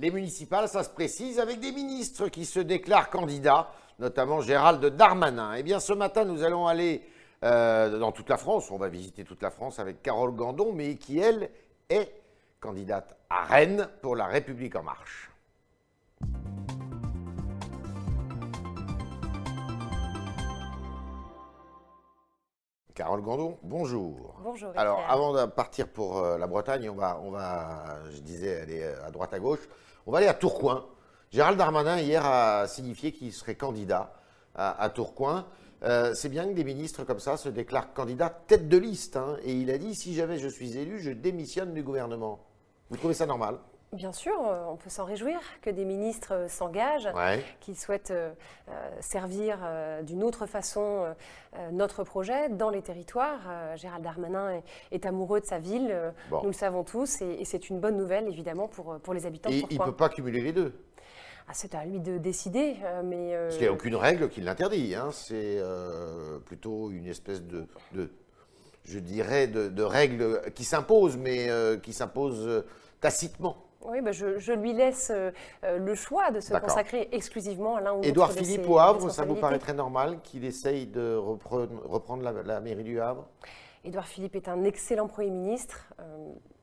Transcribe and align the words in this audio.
Les 0.00 0.10
municipales, 0.10 0.66
ça 0.66 0.82
se 0.82 0.88
précise, 0.88 1.38
avec 1.38 1.60
des 1.60 1.72
ministres 1.72 2.28
qui 2.28 2.46
se 2.46 2.58
déclarent 2.58 3.10
candidats, 3.10 3.70
notamment 3.98 4.40
Gérald 4.40 4.82
Darmanin. 4.96 5.52
Eh 5.58 5.62
bien, 5.62 5.78
ce 5.78 5.92
matin, 5.92 6.24
nous 6.24 6.42
allons 6.42 6.66
aller 6.66 7.06
euh, 7.44 7.98
dans 7.98 8.10
toute 8.10 8.30
la 8.30 8.38
France. 8.38 8.70
On 8.70 8.78
va 8.78 8.88
visiter 8.88 9.24
toute 9.24 9.42
la 9.42 9.50
France 9.50 9.78
avec 9.78 10.02
Carole 10.02 10.34
Gandon, 10.34 10.72
mais 10.72 10.96
qui, 10.96 11.18
elle, 11.18 11.50
est 11.90 12.10
candidate 12.60 13.14
à 13.28 13.44
Rennes 13.44 13.90
pour 14.00 14.16
La 14.16 14.24
République 14.24 14.74
En 14.74 14.84
Marche. 14.84 15.30
Carole 22.94 23.20
Gandon, 23.20 23.58
bonjour. 23.62 24.34
Bonjour. 24.42 24.72
Alors, 24.76 25.04
avant 25.10 25.34
de 25.34 25.44
partir 25.44 25.88
pour 25.88 26.18
euh, 26.18 26.38
la 26.38 26.46
Bretagne, 26.46 26.88
on 26.88 26.94
va, 26.94 27.20
on 27.22 27.30
va, 27.30 27.98
je 28.10 28.20
disais, 28.20 28.62
aller 28.62 28.82
euh, 28.82 29.06
à 29.06 29.10
droite 29.10 29.34
à 29.34 29.38
gauche. 29.38 29.68
On 30.10 30.12
va 30.12 30.18
aller 30.18 30.26
à 30.26 30.34
Tourcoing. 30.34 30.86
Gérald 31.30 31.56
Darmanin, 31.56 32.00
hier, 32.00 32.26
a 32.26 32.66
signifié 32.66 33.12
qu'il 33.12 33.32
serait 33.32 33.54
candidat 33.54 34.12
à, 34.56 34.90
Tourcoing. 34.90 35.46
Euh, 35.84 36.14
c'est 36.16 36.28
bien 36.28 36.48
que 36.48 36.52
des 36.52 36.64
ministres 36.64 37.04
comme 37.04 37.20
ça 37.20 37.36
se 37.36 37.48
déclarent 37.48 37.94
candidats 37.94 38.28
tête 38.28 38.68
de 38.68 38.76
liste. 38.76 39.16
Hein. 39.16 39.36
et 39.44 39.52
il 39.52 39.70
a 39.70 39.78
dit 39.78 39.94
si 39.94 40.16
jamais 40.16 40.40
je 40.40 40.48
suis 40.48 40.76
élu, 40.76 40.98
je 40.98 41.12
démissionne 41.12 41.74
du 41.74 41.84
gouvernement. 41.84 42.44
Vous 42.88 42.96
trouvez 42.96 43.14
ça 43.14 43.24
normal? 43.24 43.60
Bien 43.92 44.12
sûr, 44.12 44.34
euh, 44.46 44.62
on 44.68 44.76
peut 44.76 44.88
s'en 44.88 45.04
réjouir 45.04 45.40
que 45.62 45.70
des 45.70 45.84
ministres 45.84 46.32
euh, 46.32 46.48
s'engagent, 46.48 47.08
qu'ils 47.58 47.76
souhaitent 47.76 48.12
euh, 48.12 48.30
servir 49.00 49.58
d'une 50.02 50.22
autre 50.22 50.46
façon 50.46 51.14
notre 51.72 52.04
projet 52.04 52.48
dans 52.48 52.70
les 52.70 52.82
territoires. 52.82 53.40
Gérald 53.76 54.04
Darmanin 54.04 54.62
est, 54.92 55.06
amoureux 55.06 55.40
de 55.40 55.46
sa 55.46 55.58
ville, 55.58 55.94
nous 56.30 56.46
le 56.46 56.52
savons 56.52 56.84
tous, 56.84 57.20
et, 57.22 57.44
c'est 57.44 57.68
une 57.68 57.80
bonne 57.80 57.96
nouvelle 57.96 58.28
évidemment 58.28 58.68
pour, 58.68 58.98
pour 59.00 59.12
les 59.14 59.26
habitants. 59.26 59.50
Et 59.50 59.64
il 59.70 59.78
ne 59.78 59.84
peut 59.84 59.96
pas 59.96 60.08
cumuler 60.08 60.40
les 60.40 60.52
deux 60.52 60.72
ah, 61.48 61.52
c'est 61.52 61.74
à 61.74 61.84
lui 61.84 61.98
de 61.98 62.16
décider, 62.16 62.76
mais... 63.02 63.34
Parce 63.34 63.56
qu'il 63.56 63.64
n'y 63.64 63.70
a 63.70 63.72
aucune 63.72 63.96
règle 63.96 64.28
qui 64.28 64.40
l'interdit. 64.40 64.94
Hein. 64.94 65.08
C'est 65.10 65.58
plutôt 66.46 66.92
une 66.92 67.08
espèce 67.08 67.42
de, 67.42 67.66
je 68.84 68.98
dirais, 69.00 69.48
de, 69.48 69.68
de 69.68 69.82
règle 69.82 70.42
qui 70.54 70.62
s'impose, 70.62 71.16
mais 71.16 71.48
qui 71.82 71.92
s'impose 71.92 72.64
tacitement. 73.00 73.69
Oui, 73.82 74.02
bah, 74.02 74.12
je, 74.12 74.52
lui 74.52 74.72
laisse 74.72 75.10
euh, 75.10 75.30
euh, 75.64 75.78
le 75.78 75.94
choix 75.94 76.30
de 76.30 76.40
se 76.40 76.52
consacrer 76.54 77.08
exclusivement 77.12 77.76
à 77.76 77.80
l'un 77.80 77.92
ou 77.92 77.96
l'autre. 77.96 78.08
Édouard 78.08 78.32
Philippe 78.32 78.68
au 78.68 78.78
Havre, 78.78 79.10
ça 79.10 79.24
vous 79.24 79.36
paraît 79.36 79.58
très 79.58 79.72
normal 79.72 80.20
qu'il 80.22 80.44
essaye 80.44 80.86
de 80.86 81.16
reprendre, 81.16 82.22
la, 82.22 82.60
mairie 82.60 82.84
du 82.84 83.00
Havre? 83.00 83.26
Édouard 83.84 84.06
Philippe 84.06 84.36
est 84.36 84.48
un 84.48 84.64
excellent 84.64 85.08
Premier 85.08 85.30
ministre. 85.30 85.86
Euh, 85.98 86.02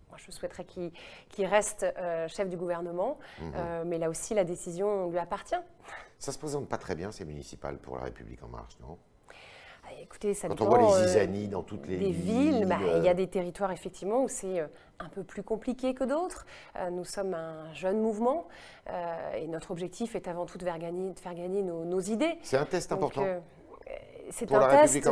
moi, 0.09 0.17
je 0.17 0.31
souhaiterais 0.31 0.65
qu'il 0.65 1.45
reste 1.45 1.85
chef 2.27 2.49
du 2.49 2.57
gouvernement, 2.57 3.17
mhm. 3.41 3.51
mais 3.85 3.97
là 3.97 4.09
aussi, 4.09 4.33
la 4.33 4.43
décision 4.43 5.09
lui 5.09 5.19
appartient. 5.19 5.59
Ça 6.17 6.31
se 6.31 6.39
présente 6.39 6.67
pas 6.67 6.77
très 6.77 6.95
bien, 6.95 7.11
ces 7.11 7.25
municipales, 7.25 7.77
pour 7.77 7.97
la 7.97 8.03
République 8.03 8.41
En 8.43 8.47
Marche, 8.47 8.77
non? 8.81 8.97
Écoutez, 10.01 10.33
ça 10.33 10.47
Quand 10.47 10.61
on 10.61 10.65
voit 10.65 10.81
les 10.81 11.07
zizanies 11.07 11.47
dans 11.47 11.63
toutes 11.63 11.87
les, 11.87 12.11
villes, 12.11 12.65
bah, 12.67 12.77
il 12.97 13.03
y 13.03 13.09
a 13.09 13.13
des 13.13 13.27
territoires 13.27 13.71
effectivement 13.71 14.23
où 14.23 14.27
c'est 14.27 14.61
un 14.99 15.09
peu 15.09 15.23
plus 15.23 15.43
compliqué 15.43 15.93
que 15.93 16.03
d'autres. 16.03 16.45
Euh, 16.77 16.89
nous 16.89 17.05
sommes 17.05 17.33
un 17.33 17.73
jeune 17.73 17.99
mouvement 17.99 18.47
euh, 18.89 19.33
et 19.35 19.47
notre 19.47 19.71
objectif 19.71 20.15
est 20.15 20.27
avant 20.27 20.45
tout 20.45 20.57
de 20.57 20.63
faire 20.63 20.79
gagner, 20.79 21.11
de 21.13 21.19
faire 21.19 21.35
gagner 21.35 21.61
nos, 21.63 21.99
idées. 21.99 22.37
C'est 22.43 22.57
un 22.57 22.65
test 22.65 22.91
important. 22.91 23.23
C'est 24.31 24.51
un 24.53 24.67
test. 24.67 25.05
Euh, 25.05 25.11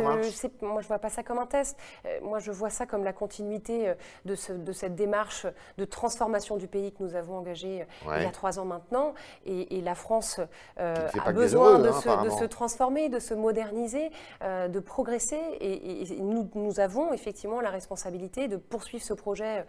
moi, 0.62 0.80
je 0.82 0.88
vois 0.88 0.98
pas 0.98 1.08
ça 1.08 1.22
comme 1.22 1.38
un 1.38 1.46
test. 1.46 1.76
Euh, 2.04 2.18
moi, 2.22 2.38
je 2.38 2.50
vois 2.50 2.70
ça 2.70 2.86
comme 2.86 3.04
la 3.04 3.12
continuité 3.12 3.88
euh, 3.88 3.94
de, 4.24 4.34
ce, 4.34 4.52
de 4.52 4.72
cette 4.72 4.94
démarche 4.94 5.46
de 5.78 5.84
transformation 5.84 6.56
du 6.56 6.68
pays 6.68 6.92
que 6.92 7.02
nous 7.02 7.14
avons 7.14 7.36
engagée 7.36 7.86
il 8.04 8.22
y 8.22 8.26
a 8.26 8.30
trois 8.30 8.58
ans 8.58 8.64
maintenant. 8.64 9.14
Et, 9.44 9.80
la 9.86 9.94
France 9.94 10.40
a 10.76 11.32
besoin 11.32 11.78
de, 11.78 11.88
hein, 11.88 11.92
se, 11.92 12.24
de, 12.24 12.30
se, 12.30 12.44
transformer, 12.44 13.08
de 13.08 13.18
se 13.18 13.34
moderniser, 13.34 14.10
de 14.42 14.80
progresser. 14.80 15.38
Et, 15.60 16.16
nous, 16.20 16.48
nous, 16.54 16.80
avons 16.80 17.12
effectivement 17.12 17.60
la 17.60 17.70
responsabilité 17.70 18.48
de 18.48 18.56
poursuivre 18.56 19.04
ce 19.04 19.14
projet 19.14 19.64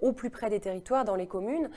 au 0.00 0.12
plus 0.12 0.30
près 0.30 0.48
des 0.48 0.60
territoires, 0.60 1.04
dans 1.04 1.16
les 1.16 1.26
communes. 1.26 1.70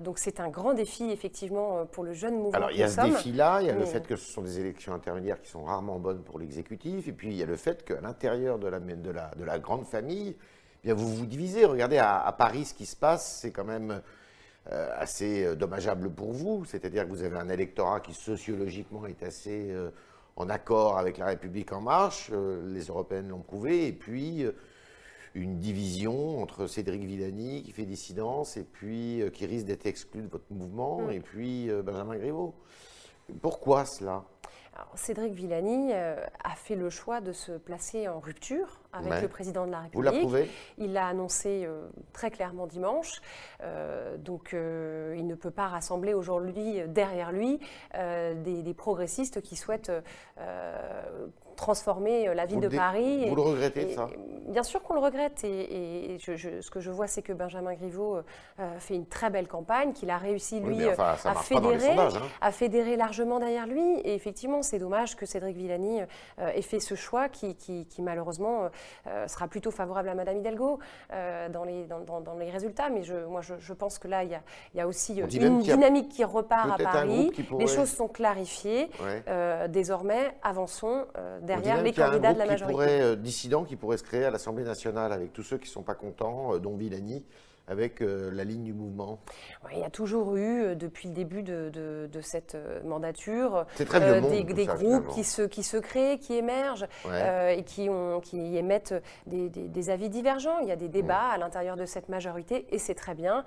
donc, 0.00 0.18
c'est 0.18 0.40
un 0.40 0.48
grand 0.48 0.74
défi, 0.74 1.10
effectivement, 1.10 1.86
pour 1.86 2.04
le 2.04 2.14
jeune 2.14 2.36
mouvement. 2.36 2.56
Alors, 2.56 2.70
il 2.72 2.78
y 2.78 2.82
a 2.82 2.88
ce 2.88 3.00
défi-là, 3.02 3.60
il 3.60 3.68
y 3.68 3.70
a 3.70 3.74
le 3.74 3.84
fait 3.84 4.06
que 4.06 4.16
ce 4.16 4.32
sont 4.32 4.42
des 4.42 4.58
élections 4.58 4.94
intermédiaires 4.94 5.40
qui 5.40 5.50
sont 5.50 5.62
rarement 5.62 5.98
bonnes 5.98 6.22
pour 6.22 6.38
l'exécutif 6.38 6.65
et 6.72 7.12
puis 7.12 7.28
il 7.28 7.36
y 7.36 7.42
a 7.42 7.46
le 7.46 7.56
fait 7.56 7.84
qu'à 7.84 8.00
l'intérieur 8.00 8.58
de 8.58 8.68
la, 8.68 8.80
de, 8.80 9.10
la, 9.10 9.30
de 9.36 9.44
la 9.44 9.58
grande 9.58 9.84
famille, 9.84 10.36
eh 10.82 10.86
bien 10.86 10.94
vous 10.94 11.14
vous 11.14 11.26
divisez. 11.26 11.64
Regardez 11.64 11.98
à, 11.98 12.34
Paris 12.36 12.66
ce 12.66 12.74
qui 12.74 12.86
se 12.86 12.96
passe, 12.96 13.40
c'est 13.40 13.50
quand 13.50 13.64
même 13.64 14.02
euh, 14.72 14.90
assez 14.96 15.44
euh, 15.44 15.54
dommageable 15.54 16.10
pour 16.10 16.32
vous. 16.32 16.64
C'est-à-dire 16.64 17.04
que 17.04 17.10
vous 17.10 17.22
avez 17.22 17.36
un 17.36 17.48
électorat 17.48 18.00
qui 18.00 18.14
sociologiquement 18.14 19.06
est 19.06 19.22
assez 19.22 19.70
euh, 19.70 19.90
en 20.36 20.48
accord 20.50 20.98
avec 20.98 21.18
la 21.18 21.26
République 21.26 21.72
en 21.72 21.80
marche, 21.80 22.30
les 22.66 22.84
Européennes 22.88 23.28
l'ont 23.28 23.40
prouvé, 23.40 23.86
et 23.86 23.92
puis 23.94 24.44
une 25.34 25.58
division 25.58 26.42
entre 26.42 26.66
Cédric 26.66 27.02
Villani 27.04 27.62
qui 27.62 27.72
fait 27.72 27.86
dissidence 27.86 28.58
et 28.58 28.64
puis 28.64 29.22
qui 29.32 29.46
risque 29.46 29.64
d'être 29.64 29.86
exclu 29.86 30.20
de 30.20 30.28
votre 30.28 30.44
mouvement, 30.50 31.06
mm. 31.06 31.10
et 31.12 31.20
puis 31.20 31.70
Benjamin 31.82 32.18
Griveaux. 32.18 32.54
Pourquoi 33.40 33.86
cela? 33.86 34.24
Cédric 34.94 35.32
Villani 35.34 35.90
euh, 35.92 36.16
a 36.42 36.54
fait 36.54 36.74
le 36.74 36.90
choix 36.90 37.20
de 37.20 37.32
se 37.32 37.52
placer 37.52 38.08
en 38.08 38.20
rupture 38.20 38.80
avec 38.92 39.22
le 39.22 39.28
président 39.28 39.66
de 39.66 39.72
la 39.72 39.80
République. 39.80 40.24
Vous 40.24 40.36
Il 40.78 40.92
l'a 40.92 41.06
annoncé 41.06 41.64
euh, 41.64 41.88
très 42.12 42.30
clairement 42.30 42.66
dimanche. 42.66 43.20
Euh, 43.62 44.16
donc, 44.16 44.50
il 44.52 45.26
ne 45.26 45.34
peut 45.34 45.50
pas 45.50 45.68
rassembler 45.68 46.14
aujourd'hui 46.14 46.80
derrière 46.88 47.32
lui 47.32 47.60
des, 47.94 48.62
des, 48.62 48.74
progressistes 48.74 49.40
qui 49.42 49.56
souhaitent 49.56 49.92
transformer 51.56 52.28
euh, 52.28 52.34
la 52.34 52.46
ville 52.46 52.60
de 52.60 52.68
Paris. 52.68 53.28
Vous 53.28 53.34
le 53.34 53.42
regrettez, 53.42 53.94
ça 53.94 54.08
Bien 54.48 54.62
sûr 54.62 54.80
qu'on 54.82 54.94
le 54.94 55.00
regrette. 55.00 55.42
Et, 55.42 56.18
ce 56.20 56.70
que 56.70 56.78
je 56.80 56.90
vois, 56.90 57.08
c'est 57.08 57.22
que 57.22 57.32
Benjamin 57.32 57.74
Griveaux 57.74 58.18
euh, 58.60 58.78
fait 58.78 58.94
une 58.94 59.06
très 59.06 59.28
belle 59.28 59.48
campagne, 59.48 59.92
qu'il 59.92 60.08
a 60.08 60.18
réussi, 60.18 60.60
lui, 60.60 60.84
à, 60.86 61.16
fédérer, 61.34 61.98
hein. 61.98 62.08
à 62.40 62.52
fédérer 62.52 62.96
largement 62.96 63.40
derrière 63.40 63.66
lui. 63.66 63.98
Et 64.04 64.14
effectivement, 64.14 64.62
c'est 64.62 64.78
dommage 64.78 65.16
que 65.16 65.26
Cédric 65.26 65.56
Villani 65.56 66.02
euh, 66.38 66.48
ait 66.54 66.62
fait 66.62 66.78
ce 66.78 66.94
choix 66.94 67.28
qui, 67.28 67.56
malheureusement, 67.98 68.68
sera 69.26 69.48
plutôt 69.48 69.72
favorable 69.72 70.10
à 70.10 70.14
Madame 70.14 70.36
Hidalgo 70.36 70.78
dans, 71.10 71.64
les, 71.64 71.86
dans, 71.86 72.34
les 72.38 72.50
résultats. 72.50 72.88
Mais 72.88 73.02
je, 73.02 73.14
moi, 73.26 73.40
je, 73.40 73.72
pense 73.72 73.98
que 73.98 74.06
là, 74.06 74.22
il 74.22 74.30
y 74.74 74.80
a, 74.80 74.86
aussi 74.86 75.16
une 75.16 75.60
dynamique 75.60 76.10
qui 76.10 76.22
repart 76.22 76.80
à 76.80 76.84
Paris. 76.84 77.32
Les 77.58 77.66
choses 77.66 77.90
sont 77.90 78.08
clarifiées. 78.08 78.90
désormais, 79.68 80.36
avançons 80.42 81.06
derrière 81.46 81.82
les 81.82 81.92
candidats 81.92 82.34
de 82.34 82.38
la 82.38 82.46
majorité. 82.46 82.66
Qui 82.66 82.72
pourrait, 82.72 83.00
euh, 83.00 83.16
dissident 83.16 83.64
qui 83.64 83.76
pourrait 83.76 83.96
se 83.96 84.02
créer 84.02 84.24
à 84.24 84.30
l'Assemblée 84.30 84.64
nationale 84.64 85.12
avec 85.12 85.32
tous 85.32 85.42
ceux 85.42 85.56
qui 85.58 85.68
ne 85.68 85.72
sont 85.72 85.82
pas 85.82 85.94
contents, 85.94 86.54
euh, 86.54 86.58
dont 86.58 86.76
Villani, 86.76 87.24
avec 87.68 88.00
euh, 88.00 88.30
la 88.32 88.44
ligne 88.44 88.64
du 88.64 88.72
mouvement 88.72 89.18
Il 89.72 89.78
y 89.78 89.84
a 89.84 89.90
toujours 89.90 90.36
eu, 90.36 90.76
depuis 90.76 91.08
le 91.08 91.14
début 91.14 91.42
de, 91.42 91.70
de, 91.70 92.20
cette 92.20 92.56
mandature, 92.84 93.66
des, 93.78 94.44
des 94.44 94.66
groupes 94.66 95.08
qui 95.08 95.24
se, 95.24 95.42
qui 95.42 95.62
se 95.62 95.76
créent, 95.76 96.18
qui 96.18 96.34
émergent 96.34 96.86
et 97.06 97.62
qui, 97.64 97.88
ont, 97.88 98.20
qui 98.20 98.56
émettent 98.56 98.94
des, 99.26 99.48
des, 99.48 99.90
avis 99.90 100.08
divergents. 100.08 100.58
Il 100.60 100.68
y 100.68 100.72
a 100.72 100.76
des 100.76 100.88
débats 100.88 101.28
à 101.28 101.38
l'intérieur 101.38 101.76
de 101.76 101.86
cette 101.86 102.08
majorité 102.08 102.66
et 102.70 102.78
c'est 102.78 102.94
très 102.94 103.14
bien. 103.14 103.44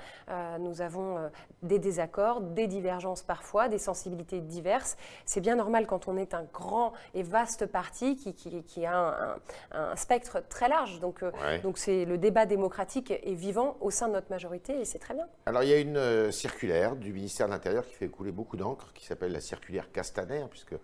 nous 0.60 0.82
avons 0.82 1.18
des 1.64 1.80
désaccords, 1.80 2.42
des 2.42 2.68
divergences 2.68 3.24
parfois, 3.24 3.68
des 3.68 3.78
sensibilités 3.78 4.40
diverses. 4.42 4.98
C'est 5.26 5.42
bien 5.42 5.56
normal 5.56 5.88
quand 5.88 6.08
on 6.08 6.18
est 6.18 6.34
un 6.34 6.44
grand 6.54 6.94
et 7.14 7.24
vaste 7.24 7.66
parti 7.66 8.16
qui, 8.16 8.34
qui, 8.34 8.86
a 8.86 9.38
un, 9.72 9.96
spectre 9.96 10.44
très 10.48 10.70
large. 10.70 11.00
Donc, 11.00 11.24
euh, 11.24 11.32
donc 11.62 11.78
c'est 11.78 12.06
le 12.06 12.18
débat 12.18 12.46
démocratique 12.46 13.12
est 13.12 13.34
vivant 13.34 13.78
au 13.82 13.92
sein 13.92 14.09
notre 14.10 14.30
majorité 14.30 14.80
et 14.82 14.86
c'est 14.86 15.00
très 15.00 15.14
bien. 15.14 15.28
Alors 15.46 15.64
il 15.64 15.70
y 15.70 15.74
a 15.74 15.80
une 15.80 15.98
euh, 15.98 16.32
circulaire 16.32 16.96
du 16.96 17.14
ministère 17.14 17.48
de 17.48 17.54
l'Intérieur 17.54 17.86
qui 17.86 17.94
fait 17.94 18.08
couler 18.08 18.32
beaucoup 18.32 18.58
d'encre, 18.58 18.92
qui 18.94 19.06
s'appelle 19.06 19.32
la 19.32 19.42
circulaire 19.42 19.92
Castaner, 19.92 20.46
puisque 20.50 20.76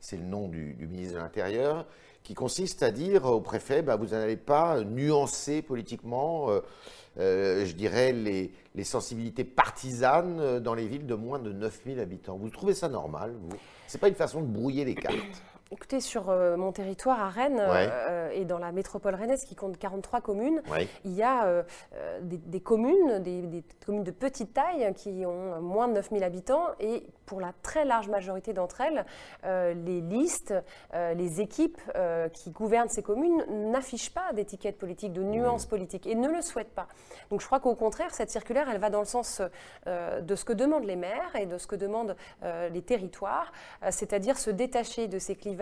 c'est 0.00 0.16
le 0.16 0.24
nom 0.24 0.48
du, 0.48 0.76
ministre 0.80 1.14
de 1.14 1.18
l'Intérieur, 1.18 1.86
qui 2.22 2.34
consiste 2.34 2.82
à 2.82 2.90
dire 2.90 3.24
au 3.24 3.40
préfet, 3.40 3.82
bah, 3.82 3.96
vous 3.96 4.08
n'allez 4.08 4.36
pas 4.36 4.82
nuancer 4.82 5.62
politiquement. 5.62 6.50
Euh, 6.50 6.60
euh, 7.18 7.66
je 7.66 7.72
dirais, 7.72 8.12
les, 8.12 8.52
sensibilités 8.84 9.42
partisanes 9.42 10.60
dans 10.60 10.74
les 10.74 10.86
villes 10.86 11.06
de 11.06 11.14
moins 11.16 11.40
de 11.40 11.52
9000 11.52 11.98
habitants. 11.98 12.36
Vous 12.36 12.48
trouvez 12.48 12.74
ça 12.74 12.88
normal, 12.88 13.34
vous? 13.40 13.56
C'est 13.88 13.98
pas 13.98 14.06
une 14.06 14.14
façon 14.14 14.40
de 14.40 14.46
brouiller 14.46 14.84
les 14.84 14.94
cartes 14.94 15.42
Écoutez, 15.70 16.00
sur 16.00 16.30
euh, 16.30 16.56
mon 16.56 16.72
territoire 16.72 17.20
à 17.20 17.28
Rennes 17.28 17.60
euh, 17.60 18.30
et 18.30 18.46
dans 18.46 18.56
la 18.56 18.72
métropole 18.72 19.14
rennaise 19.14 19.44
qui 19.44 19.54
compte 19.54 19.76
43 19.76 20.22
communes, 20.22 20.62
il 21.04 21.12
y 21.12 21.22
a 21.22 21.44
euh, 21.44 21.62
des, 22.22 22.60
communes, 22.60 23.18
des, 23.18 23.62
communes 23.84 24.02
de 24.02 24.10
petite 24.10 24.54
taille 24.54 24.90
qui 24.94 25.26
ont 25.26 25.60
moins 25.60 25.88
de 25.88 25.92
9000 25.92 26.24
habitants 26.24 26.64
et 26.80 27.04
pour 27.26 27.42
la 27.42 27.52
très 27.62 27.84
large 27.84 28.08
majorité 28.08 28.54
d'entre 28.54 28.80
elles, 28.80 29.04
les 29.44 30.00
listes, 30.00 30.54
les 30.94 31.42
équipes 31.42 31.78
qui 32.32 32.50
gouvernent 32.50 32.88
ces 32.88 33.02
communes 33.02 33.44
n'affichent 33.70 34.14
pas 34.14 34.32
d'étiquette 34.32 34.78
politique, 34.78 35.12
de 35.12 35.22
nuances 35.22 35.66
mmh. 35.66 35.68
politiques 35.68 36.06
et 36.06 36.14
ne 36.14 36.30
le 36.30 36.40
souhaitent 36.40 36.74
pas. 36.74 36.88
Donc 37.30 37.42
je 37.42 37.46
crois 37.46 37.60
qu'au 37.60 37.74
contraire, 37.74 38.14
cette 38.14 38.30
circulaire, 38.30 38.70
elle 38.70 38.80
va 38.80 38.88
dans 38.88 39.00
le 39.00 39.04
sens 39.04 39.42
de 39.86 40.34
ce 40.34 40.44
que 40.46 40.54
demandent 40.54 40.86
les 40.86 40.96
maires 40.96 41.36
et 41.38 41.44
de 41.44 41.58
ce 41.58 41.66
que 41.66 41.76
demandent 41.76 42.16
les 42.42 42.80
territoires, 42.80 43.52
c'est-à-dire 43.90 44.38
se 44.38 44.48
détacher 44.48 45.06
de 45.06 45.18
ces 45.18 45.36
clivages 45.36 45.57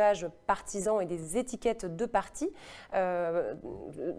partisans 0.47 1.01
et 1.01 1.07
des 1.07 1.37
étiquettes 1.37 1.85
de 1.85 2.07
partis 2.07 2.51
euh, 2.95 3.55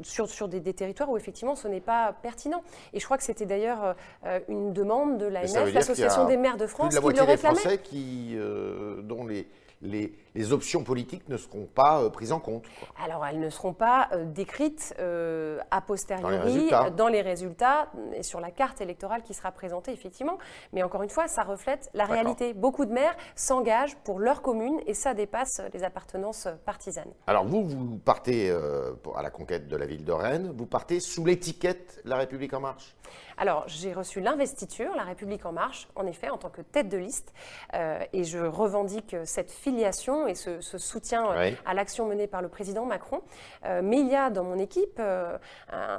sur, 0.01 0.29
sur 0.29 0.47
des, 0.47 0.62
territoires 0.74 1.09
où 1.09 1.18
effectivement 1.18 1.56
ce 1.56 1.68
n'est 1.68 1.81
pas 1.81 2.13
pertinent. 2.21 2.63
Et 2.94 3.00
je 3.00 3.06
crois 3.06 3.18
que 3.18 3.24
c'était 3.24 3.45
d'ailleurs 3.45 3.95
euh, 4.25 4.39
une 4.47 4.74
demande 4.74 5.18
de 5.18 5.25
l'AMF, 5.25 5.74
l'Association 5.74 6.25
des 6.25 6.38
maires 6.38 6.57
de 6.57 6.68
France, 6.68 6.95
qui 6.95 7.01
le 7.01 7.07
réclamait. 7.07 7.35
Des 7.35 7.38
Français 7.38 7.77
qui, 7.79 8.33
euh, 8.35 9.01
dont 9.01 9.25
les 9.25 9.47
les, 9.81 10.13
options 10.51 10.83
politiques 10.83 11.27
ne 11.29 11.38
seront 11.38 11.65
pas 11.65 12.01
euh, 12.01 12.09
prises 12.09 12.31
en 12.31 12.39
compte. 12.39 12.63
Alors, 13.03 13.25
elles 13.25 13.39
ne 13.39 13.50
seront 13.50 13.74
pas 13.74 14.07
euh, 14.12 14.24
décrites 14.24 14.94
euh, 15.00 15.59
a 15.71 15.81
posteriori 15.81 16.69
dans 16.95 17.07
les, 17.07 17.21
résultats 17.21 17.91
et 18.13 18.24
sur 18.24 18.39
la 18.39 18.51
carte 18.51 18.79
électorale 18.79 19.24
qui 19.24 19.33
sera 19.33 19.51
présentée, 19.51 19.91
effectivement. 19.91 20.38
Mais 20.74 20.83
encore 20.83 21.03
une 21.03 21.09
fois, 21.09 21.27
ça 21.27 21.44
reflète 21.44 21.89
la 21.94 22.06
réalité. 22.06 22.53
Beaucoup 22.53 22.85
de 22.85 22.94
maires 22.94 23.15
s'engagent 23.35 23.95
pour 24.03 24.19
leur 24.19 24.41
commune 24.41 24.79
et 24.85 24.94
ça 24.94 25.13
dépasse 25.13 25.62
les 25.74 25.83
appartenances 25.83 26.47
partisanes. 26.65 27.12
Alors, 27.25 27.45
vous, 27.45 27.65
vous 27.65 27.97
partez 27.97 28.51
à 28.51 29.21
la 29.21 29.30
conquête 29.31 29.68
de 29.68 29.75
la 29.75 29.85
ville 29.85 30.06
de 30.06 30.12
Rennes, 30.12 30.53
vous 30.56 30.68
partez 30.68 31.00
sous 31.00 31.25
l'étiquette 31.25 32.00
La 32.06 32.18
République 32.18 32.53
En 32.53 32.62
Marche 32.62 32.95
alors, 33.38 33.65
j'ai 33.68 33.94
reçu 33.94 34.19
l'investiture, 34.19 34.95
La 34.95 35.03
République 35.03 35.45
En 35.45 35.51
Marche, 35.51 35.88
en 35.95 36.07
effet, 36.07 36.30
en 36.30 36.38
tant 36.38 36.50
que 36.50 36.62
tête 36.62 36.89
de 36.89 36.97
liste, 36.97 37.33
euh, 37.75 38.03
et 38.12 38.23
je 38.23 38.39
revendique 38.39 39.15
cette 39.25 39.51
filiation 39.67 40.27
et 40.27 40.35
ce, 40.35 40.61
soutien 40.61 41.29
euh, 41.31 41.51
à 41.65 41.73
l'action 41.73 42.07
menée 42.07 42.27
par 42.27 42.41
le 42.41 42.47
président 42.47 42.85
Macron. 42.85 43.21
Euh, 43.65 43.81
mais 43.83 43.99
il 43.99 44.07
y 44.07 44.15
a 44.15 44.29
dans 44.29 44.45
mon 44.45 44.57
équipe, 44.57 45.01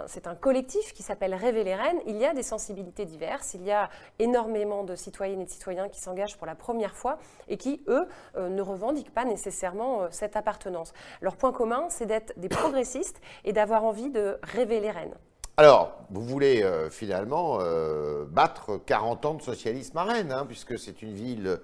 c'est 0.06 0.26
un 0.26 0.34
collectif 0.34 0.94
qui 0.94 1.02
s'appelle 1.02 1.34
Révéler 1.34 1.74
Rennes, 1.74 2.00
il 2.06 2.16
y 2.16 2.24
a 2.24 2.32
des 2.32 2.42
sensibilités 2.42 3.04
diverses, 3.04 3.54
il 3.54 3.64
y 3.64 3.70
a 3.70 3.90
énormément 4.18 4.84
de 4.84 4.94
citoyennes 4.94 5.42
et 5.42 5.44
de 5.44 5.50
citoyens 5.50 5.88
qui 5.88 6.00
s'engagent 6.00 6.38
pour 6.38 6.46
la 6.46 6.54
première 6.54 6.94
fois 6.94 7.18
et 7.48 7.56
qui, 7.58 7.82
eux, 7.88 8.06
ne 8.36 8.62
revendiquent 8.62 9.12
pas 9.12 9.24
nécessairement 9.24 10.10
cette 10.10 10.36
appartenance. 10.36 10.92
Leur 11.20 11.36
point 11.36 11.52
commun, 11.52 11.86
c'est 11.90 12.06
d'être 12.06 12.32
des 12.38 12.48
progressistes 12.48 13.20
et 13.44 13.52
d'avoir 13.52 13.84
envie 13.84 14.10
de 14.10 14.38
révéler 14.42 14.90
Rennes. 14.90 15.14
Alors, 15.58 16.04
vous 16.10 16.22
voulez 16.22 16.62
euh, 16.62 16.88
finalement 16.88 17.58
euh, 17.60 18.24
battre 18.30 18.80
40 18.86 19.26
ans 19.26 19.34
de 19.34 19.42
socialisme 19.42 19.98
à 19.98 20.04
Rennes, 20.04 20.30
hein, 20.30 20.44
puisque 20.46 20.78
c'est 20.78 21.02
une 21.02 21.14
ville 21.14 21.58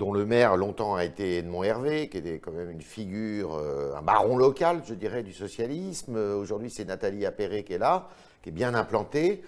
dont 0.00 0.12
le 0.12 0.26
maire 0.26 0.56
longtemps 0.56 0.96
a 0.96 1.04
été 1.04 1.36
Edmond 1.36 1.62
Hervé, 1.62 2.08
qui 2.08 2.18
était 2.18 2.40
quand 2.40 2.50
même 2.50 2.70
une 2.70 2.82
figure, 2.82 3.54
euh, 3.54 3.94
un 3.94 4.02
baron 4.02 4.36
local, 4.36 4.82
je 4.84 4.94
dirais, 4.94 5.22
du 5.22 5.32
socialisme. 5.32 6.16
Aujourd'hui, 6.16 6.70
c'est 6.70 6.84
Nathalie 6.84 7.24
Appéré 7.24 7.62
qui 7.62 7.74
est 7.74 7.78
là, 7.78 8.08
qui 8.42 8.48
est 8.48 8.52
bien 8.52 8.74
implantée. 8.74 9.42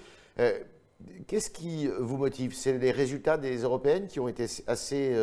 Qu'est-ce 1.26 1.50
qui 1.50 1.88
vous 1.98 2.16
motive? 2.16 2.54
C'est 2.54 2.78
les 2.78 2.92
résultats 2.92 3.36
des 3.36 3.62
européennes 3.62 4.06
qui 4.06 4.20
ont 4.20 4.28
été 4.28 4.46
assez 4.68 5.14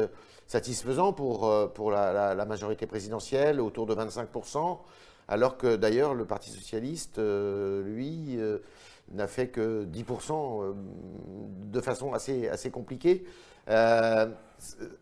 satisfaisants 0.46 1.14
pour, 1.14 1.72
pour 1.74 1.90
la, 1.90 2.36
la, 2.36 2.46
majorité 2.46 2.86
présidentielle, 2.86 3.62
autour 3.62 3.86
de 3.86 3.96
25% 3.96 4.80
alors 5.30 5.58
que 5.58 5.76
d'ailleurs 5.76 6.16
le 6.16 6.26
Parti 6.26 6.50
socialiste, 6.50 7.20
euh, 7.20 7.84
lui, 7.84 8.36
euh, 8.38 8.58
n'a 9.12 9.28
fait 9.28 9.48
que 9.48 9.86
10% 9.86 10.64
euh, 10.64 10.74
de 11.66 11.82
façon 11.82 12.14
assez, 12.14 12.50
assez 12.50 12.72
compliquée. 12.72 13.24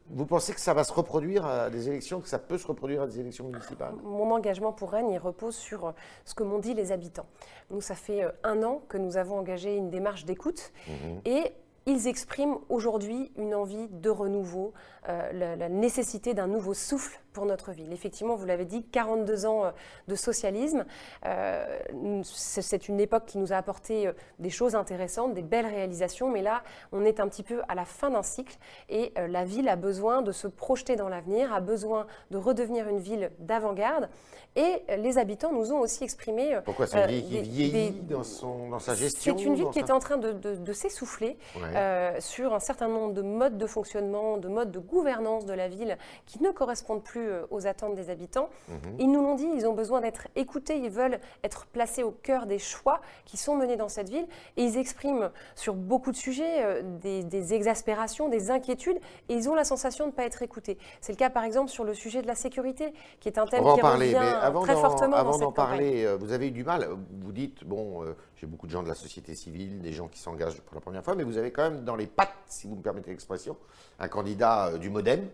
Vous 0.09 0.25
pensez 0.25 0.53
que 0.53 0.59
ça 0.59 0.73
va 0.73 0.83
se 0.83 0.93
reproduire 0.93 1.45
à 1.45 1.69
des 1.69 1.89
élections, 1.89 2.21
que 2.21 2.29
ça 2.29 2.39
peut 2.39 2.57
se 2.57 2.67
reproduire 2.67 3.01
à 3.01 3.07
des 3.07 3.19
élections 3.19 3.45
municipales? 3.45 3.93
Mon 4.03 4.31
engagement 4.31 4.71
pour 4.71 4.91
Rennes, 4.91 5.09
il 5.09 5.17
repose 5.17 5.55
sur 5.55 5.93
ce 6.25 6.33
que 6.33 6.43
m'ont 6.43 6.59
dit 6.59 6.73
les 6.73 6.91
habitants. 6.91 7.27
Nous, 7.69 7.81
ça 7.81 7.95
fait 7.95 8.25
un 8.43 8.63
an 8.63 8.81
que 8.87 8.97
nous 8.97 9.17
avons 9.17 9.37
engagé 9.37 9.75
une 9.75 9.89
démarche 9.89 10.25
d'écoute 10.25 10.71
mmh 10.87 10.91
et 11.25 11.53
ils 11.87 12.07
expriment 12.07 12.59
aujourd'hui 12.69 13.31
une 13.37 13.55
envie 13.55 13.87
de 13.87 14.09
renouveau, 14.09 14.73
la, 15.07 15.69
nécessité 15.69 16.33
d'un 16.33 16.47
nouveau 16.47 16.73
souffle 16.73 17.19
pour 17.37 17.45
notre 17.45 17.71
ville. 17.71 17.93
Effectivement, 17.93 18.35
vous 18.35 18.47
l'avez 18.47 18.65
dit, 18.65 18.81
42 18.81 19.45
ans 19.45 19.65
euh, 19.65 19.71
de 20.07 20.15
socialisme. 20.15 20.87
Euh, 21.23 21.83
c'est 22.23 22.89
une 22.89 22.99
époque 22.99 23.25
qui 23.27 23.37
nous 23.37 23.53
a 23.53 23.57
apporté 23.57 24.07
euh, 24.07 24.13
des 24.39 24.49
choses 24.49 24.73
intéressantes, 24.73 25.35
des 25.35 25.43
belles 25.43 25.67
réalisations, 25.67 26.31
mais 26.31 26.41
là, 26.41 26.63
on 26.91 27.05
est 27.05 27.19
un 27.19 27.27
petit 27.27 27.43
peu 27.43 27.61
à 27.69 27.75
la 27.75 27.85
fin 27.85 28.09
d'un 28.09 28.23
cycle 28.23 28.57
et 28.89 29.13
la 29.15 29.45
ville 29.45 29.69
a 29.69 29.75
besoin 29.75 30.23
de 30.23 30.31
se 30.31 30.47
projeter 30.47 30.95
dans 30.95 31.09
l'avenir, 31.09 31.53
a 31.53 31.59
besoin 31.59 32.07
de 32.31 32.37
redevenir 32.37 32.87
une 32.87 32.97
ville 32.97 33.29
d'avant-garde. 33.37 34.09
Et 34.55 34.81
les 34.97 35.19
habitants 35.19 35.53
nous 35.53 35.71
ont 35.71 35.79
aussi 35.79 36.03
exprimé. 36.03 36.59
Pourquoi 36.65 36.87
c'est 36.87 37.03
une 37.03 37.07
ville 37.07 37.43
qui 37.43 37.43
vieillit 37.43 37.91
dans, 37.91 38.23
son, 38.23 38.69
dans, 38.69 38.79
sa 38.79 38.95
gestion 38.95 39.37
C'est 39.37 39.43
une 39.43 39.53
ville 39.53 39.69
qui 39.69 39.79
est 39.79 39.91
en 39.91 39.99
train 39.99 40.17
de, 40.17 40.31
de, 40.31 40.73
s'essouffler 40.73 41.37
sur 42.19 42.53
un 42.53 42.59
certain 42.59 42.87
nombre 42.87 43.13
de 43.13 43.21
modes 43.21 43.57
de 43.57 43.67
fonctionnement, 43.67 44.37
de 44.37 44.47
modes 44.47 44.71
de 44.71 44.79
gouvernance 44.79 45.45
de 45.45 45.53
la 45.53 45.67
ville 45.67 45.97
qui 46.25 46.41
ne 46.41 46.51
correspondent 46.51 47.03
plus 47.03 47.27
euh, 47.29 47.45
aux 47.51 47.67
attentes 47.67 47.95
des 47.95 48.09
habitants. 48.09 48.49
Mhm. 48.67 48.77
Ils 48.99 49.11
nous 49.11 49.21
l'ont 49.21 49.35
dit, 49.35 49.47
ils 49.55 49.67
ont 49.67 49.73
besoin 49.73 50.01
d'être 50.01 50.27
écoutés, 50.35 50.77
ils 50.77 50.89
veulent 50.89 51.19
être 51.43 51.65
placés 51.67 52.03
au 52.03 52.11
cœur 52.11 52.45
des 52.45 52.59
choix 52.59 53.01
qui 53.25 53.37
sont 53.37 53.55
menés 53.55 53.77
dans 53.77 53.89
cette 53.89 54.09
ville. 54.09 54.27
Et 54.57 54.63
ils 54.63 54.77
expriment 54.77 55.29
sur 55.55 55.73
beaucoup 55.73 56.11
de 56.11 56.17
sujets 56.17 56.63
euh, 56.63 56.81
des, 56.83 57.53
exaspérations, 57.53 58.29
des 58.29 58.51
inquiétudes, 58.51 58.99
et 59.29 59.33
ils 59.33 59.49
ont 59.49 59.55
la 59.55 59.63
sensation 59.63 60.05
de 60.05 60.11
ne 60.11 60.15
pas 60.15 60.23
être 60.23 60.41
écoutés. 60.41 60.77
C'est 61.01 61.13
le 61.13 61.17
cas 61.17 61.29
par 61.29 61.43
exemple 61.43 61.69
sur 61.69 61.83
le 61.83 61.93
sujet 61.93 62.21
de 62.21 62.27
la 62.27 62.35
sécurité, 62.35 62.93
qui 63.19 63.29
est 63.29 63.37
un 63.37 63.45
thème 63.45 63.63
qui 63.63 63.81
parler, 63.81 64.13
revient 64.13 64.63
très 64.63 64.75
fortement 64.75 65.15
avant 65.15 65.37
d'en 65.37 65.51
parler, 65.51 66.05
euh, 66.05 66.17
vous 66.17 66.31
avez 66.31 66.47
eu 66.47 66.51
du 66.51 66.63
mal. 66.63 66.87
Vous 67.21 67.31
dites, 67.31 67.63
bon, 67.63 68.03
j'ai 68.37 68.47
beaucoup 68.47 68.67
de 68.67 68.71
gens 68.71 68.83
de 68.83 68.87
la 68.87 68.95
société 68.95 69.35
civile, 69.35 69.81
des 69.81 69.93
gens 69.93 70.07
qui 70.07 70.19
s'engagent 70.19 70.61
pour 70.61 70.75
la 70.75 70.81
première 70.81 71.03
fois, 71.03 71.15
mais 71.15 71.23
vous 71.23 71.37
avez 71.37 71.51
quand 71.51 71.63
même 71.63 71.83
dans 71.83 71.95
les 71.95 72.07
pattes, 72.07 72.33
si 72.47 72.67
vous 72.67 72.75
me 72.75 72.81
permettez 72.81 73.11
l'expression, 73.11 73.57
un 73.99 74.07
candidat 74.07 74.77
du 74.77 74.89
MoDem. 74.89 75.27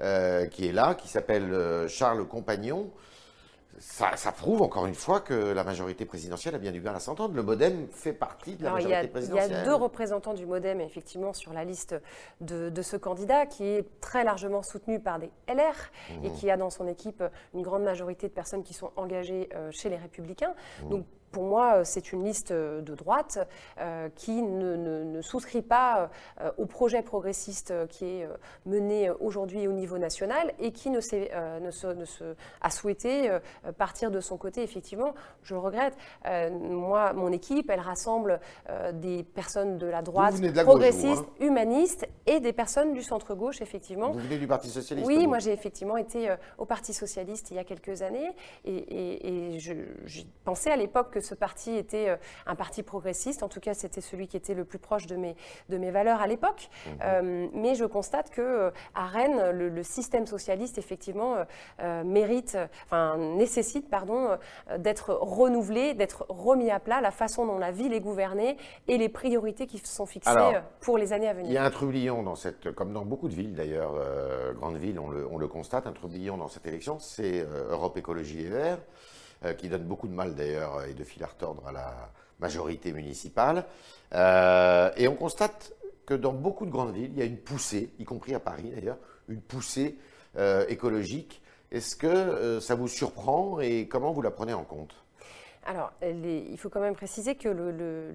Euh, 0.00 0.46
qui 0.46 0.66
est 0.66 0.72
là, 0.72 0.96
qui 0.96 1.06
s'appelle 1.06 1.52
euh, 1.52 1.86
Charles 1.86 2.26
Compagnon. 2.26 2.90
Ça, 3.78 4.10
prouve 4.32 4.62
encore 4.62 4.86
une 4.86 4.94
fois 4.94 5.20
que 5.20 5.34
la 5.34 5.62
majorité 5.64 6.04
présidentielle 6.04 6.54
a 6.54 6.58
bien 6.58 6.72
du 6.72 6.80
mal 6.80 6.94
à 6.96 7.00
s'entendre. 7.00 7.34
Le 7.34 7.42
Modem 7.42 7.88
fait 7.90 8.12
partie 8.12 8.56
de 8.56 8.64
la 8.64 8.72
majorité 8.72 9.08
présidentielle. 9.08 9.50
Il 9.50 9.54
y 9.54 9.60
a 9.60 9.64
deux 9.64 9.74
représentants 9.74 10.34
du 10.34 10.46
Modem, 10.46 10.80
effectivement, 10.80 11.32
sur 11.32 11.52
la 11.52 11.64
liste 11.64 11.96
de, 12.40 12.82
ce 12.82 12.96
candidat, 12.96 13.46
qui 13.46 13.64
est 13.64 14.00
très 14.00 14.24
largement 14.24 14.62
soutenu 14.62 15.00
par 15.00 15.18
des 15.18 15.30
LR 15.48 15.74
et 16.22 16.28
mmh. 16.28 16.32
qui 16.34 16.50
a 16.50 16.56
dans 16.56 16.70
son 16.70 16.86
équipe 16.86 17.22
une 17.52 17.62
grande 17.62 17.82
majorité 17.82 18.28
de 18.28 18.32
personnes 18.32 18.62
qui 18.62 18.74
sont 18.74 18.90
engagées 18.96 19.48
euh, 19.54 19.70
chez 19.72 19.90
les 19.90 19.96
Républicains. 19.96 20.54
Mmh. 20.82 20.88
Donc, 20.88 21.06
pour 21.34 21.44
moi, 21.44 21.74
euh, 21.74 21.82
c'est 21.84 22.12
une 22.12 22.24
liste 22.24 22.52
euh, 22.52 22.80
de 22.80 22.94
droite 22.94 23.40
euh, 23.80 24.08
qui 24.14 24.40
ne, 24.40 25.20
souscrit 25.20 25.62
pas 25.62 26.10
au 26.58 26.66
projet 26.66 27.02
progressiste 27.02 27.72
qui 27.88 28.04
est 28.04 28.28
mené 28.66 29.10
aujourd'hui 29.10 29.66
au 29.66 29.72
niveau 29.72 29.98
national 29.98 30.52
et 30.58 30.70
qui 30.70 30.90
ne, 30.90 31.00
ne, 31.60 31.70
se, 31.70 32.34
a 32.60 32.70
souhaité 32.70 33.30
partir 33.78 34.10
de 34.10 34.20
son 34.20 34.36
côté, 34.36 34.62
effectivement. 34.62 35.14
Je 35.42 35.54
le 35.54 35.60
regrette. 35.60 35.96
moi, 36.50 37.12
mon 37.14 37.32
équipe, 37.32 37.70
elle 37.70 37.80
rassemble 37.80 38.40
des 38.92 39.22
personnes 39.22 39.78
de 39.78 39.86
la 39.86 40.02
droite 40.02 40.34
progressiste, 40.62 41.24
hein. 41.24 41.44
humaniste 41.44 42.06
et 42.26 42.40
des 42.40 42.52
personnes 42.52 42.92
du 42.92 43.02
centre-gauche, 43.02 43.62
effectivement. 43.62 44.10
Vous 44.10 44.20
venez 44.20 44.38
du 44.38 44.46
Parti 44.46 44.68
Socialiste 44.68 45.06
Oui, 45.06 45.26
moi 45.26 45.38
j'ai 45.38 45.52
effectivement 45.52 45.96
été 45.96 46.34
au 46.58 46.66
Parti 46.66 46.92
Socialiste 46.92 47.50
il 47.50 47.56
y 47.56 47.60
a 47.60 47.64
quelques 47.64 48.02
années 48.02 48.30
et, 48.64 49.54
et 49.54 49.58
je, 49.58 49.72
pensais 50.44 50.70
à 50.70 50.76
l'époque 50.76 51.10
que 51.10 51.20
ce 51.24 51.34
parti 51.34 51.76
était 51.76 52.10
euh, 52.10 52.16
un 52.46 52.54
parti 52.54 52.82
progressiste. 52.82 53.42
En 53.42 53.48
tout 53.48 53.60
cas, 53.60 53.74
c'était 53.74 54.00
celui 54.00 54.28
qui 54.28 54.36
était 54.36 54.54
le 54.54 54.64
plus 54.64 54.78
proche 54.78 55.06
de 55.06 55.16
mes, 55.16 55.36
de 55.68 55.78
mes 55.78 55.90
valeurs 55.90 56.20
à 56.20 56.26
l'époque. 56.26 56.68
Mhm. 56.86 56.92
Euh, 57.02 57.46
mais 57.52 57.74
je 57.74 57.84
constate 57.84 58.30
que 58.30 58.40
euh, 58.40 58.70
à 58.94 59.06
Rennes, 59.06 59.50
le, 59.50 59.82
système 59.82 60.26
socialiste, 60.26 60.78
effectivement, 60.78 61.36
mérite, 62.04 62.56
enfin, 62.84 63.16
nécessite, 63.18 63.90
pardon, 63.90 64.38
d'être 64.78 65.12
renouvelé, 65.12 65.92
d'être 65.94 66.24
remis 66.28 66.70
à 66.70 66.80
plat, 66.80 67.00
la 67.00 67.10
façon 67.10 67.46
dont 67.46 67.58
la 67.58 67.70
ville 67.70 67.92
est 67.92 68.00
gouvernée 68.00 68.56
et 68.88 68.96
les 68.96 69.10
priorités 69.10 69.66
qui 69.66 69.78
sont 69.78 70.06
fixées 70.06 70.58
pour 70.80 70.96
les 70.96 71.12
années 71.12 71.28
à 71.28 71.34
venir. 71.34 71.50
Il 71.50 71.54
y 71.54 71.58
a 71.58 71.64
un 71.64 71.70
trublion 71.70 72.22
dans 72.22 72.34
cette, 72.34 72.72
comme 72.72 72.92
dans 72.92 73.04
beaucoup 73.04 73.28
de 73.28 73.34
villes 73.34 73.54
d'ailleurs, 73.54 73.92
grandes 74.54 74.78
villes, 74.78 74.98
on 74.98 75.10
le, 75.10 75.26
on 75.30 75.36
le, 75.36 75.48
constate, 75.48 75.86
un 75.86 75.92
trublion 75.92 76.38
dans 76.38 76.48
cette 76.48 76.66
élection, 76.66 76.98
c'est 76.98 77.46
Europe 77.70 77.96
Écologie 77.98 78.40
et 78.40 78.48
Vert. 78.48 78.78
Euh, 79.44 79.52
qui 79.52 79.68
donne 79.68 79.84
beaucoup 79.84 80.08
de 80.08 80.14
mal 80.14 80.34
d'ailleurs 80.34 80.84
et 80.84 80.94
de 80.94 81.04
fil 81.04 81.22
à 81.22 81.26
retordre 81.26 81.66
à 81.66 81.72
la 81.72 82.10
majorité 82.38 82.92
municipale. 82.92 83.66
Euh, 84.14 84.90
et 84.96 85.06
on 85.06 85.16
constate 85.16 85.74
que 86.06 86.14
dans 86.14 86.32
beaucoup 86.32 86.64
de 86.64 86.70
grandes 86.70 86.94
villes, 86.94 87.10
il 87.12 87.18
y 87.18 87.22
a 87.22 87.26
une 87.26 87.36
poussée, 87.36 87.90
y 87.98 88.04
compris 88.04 88.34
à 88.34 88.40
Paris 88.40 88.70
d'ailleurs, 88.74 88.96
une 89.28 89.40
poussée 89.42 89.98
euh, 90.38 90.64
écologique 90.68 91.42
Est-ce 91.70 91.94
que 91.96 92.58
ça 92.60 92.74
vous 92.74 92.88
surprend 92.88 93.60
et 93.60 93.86
comment 93.86 94.12
vous 94.12 94.22
la 94.22 94.30
prenez 94.30 94.54
en 94.54 94.64
compte? 94.64 95.03
Alors, 95.66 95.92
il 96.02 96.58
faut 96.58 96.68
quand 96.68 96.80
même 96.80 96.94
préciser 96.94 97.36
que 97.36 97.48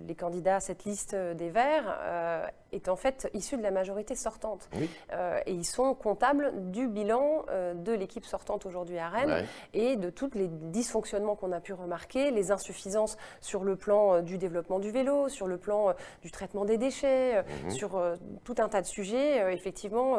les 0.07 0.15
candidats 0.15 0.57
à 0.57 0.59
cette 0.59 0.83
liste 0.85 1.15
des 1.15 1.49
Verts 1.49 1.97
euh, 2.01 2.45
est 2.71 2.87
en 2.87 2.95
fait 2.95 3.27
issu 3.33 3.57
de 3.57 3.63
la 3.63 3.71
majorité 3.71 4.15
sortante. 4.15 4.69
Euh, 5.11 5.39
et 5.47 5.53
ils 5.53 5.65
sont 5.65 5.95
comptables 5.95 6.51
du 6.71 6.87
bilan 6.87 7.45
euh, 7.49 7.73
de 7.73 7.91
l'équipe 7.91 8.25
sortante 8.25 8.67
aujourd'hui 8.67 8.99
à 8.99 9.09
Rennes 9.09 9.45
et 9.73 9.95
de 9.95 10.11
tous 10.11 10.29
les 10.35 10.47
dysfonctionnements 10.47 11.35
qu'on 11.35 11.51
a 11.51 11.59
pu 11.59 11.73
remarquer, 11.73 12.29
les 12.29 12.51
insuffisances 12.51 13.17
sur 13.41 13.63
le 13.63 13.75
plan 13.75 14.21
du 14.21 14.37
développement 14.37 14.77
du 14.77 14.91
vélo, 14.91 15.29
sur 15.29 15.47
le 15.47 15.57
plan 15.57 15.95
du 16.21 16.29
traitement 16.29 16.65
des 16.65 16.77
déchets, 16.77 17.43
mhm. 17.63 17.71
sur 17.71 17.99
tout 18.43 18.55
un 18.59 18.69
tas 18.69 18.81
de 18.81 18.87
sujets. 18.87 19.51
effectivement, 19.51 20.17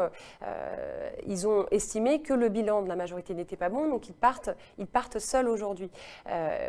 ils 1.27 1.47
ont 1.47 1.67
estimé 1.71 2.23
que 2.23 2.35
le 2.35 2.49
bilan 2.49 2.83
de 2.83 2.89
la 2.89 2.97
majorité 2.97 3.35
n'était 3.35 3.57
pas 3.57 3.69
bon, 3.69 3.89
donc 3.89 4.09
ils 4.09 4.15
partent, 4.15 4.51
ils 4.79 4.89
partent 4.89 5.21
seuls 5.21 5.49
aujourd'hui. 5.49 5.91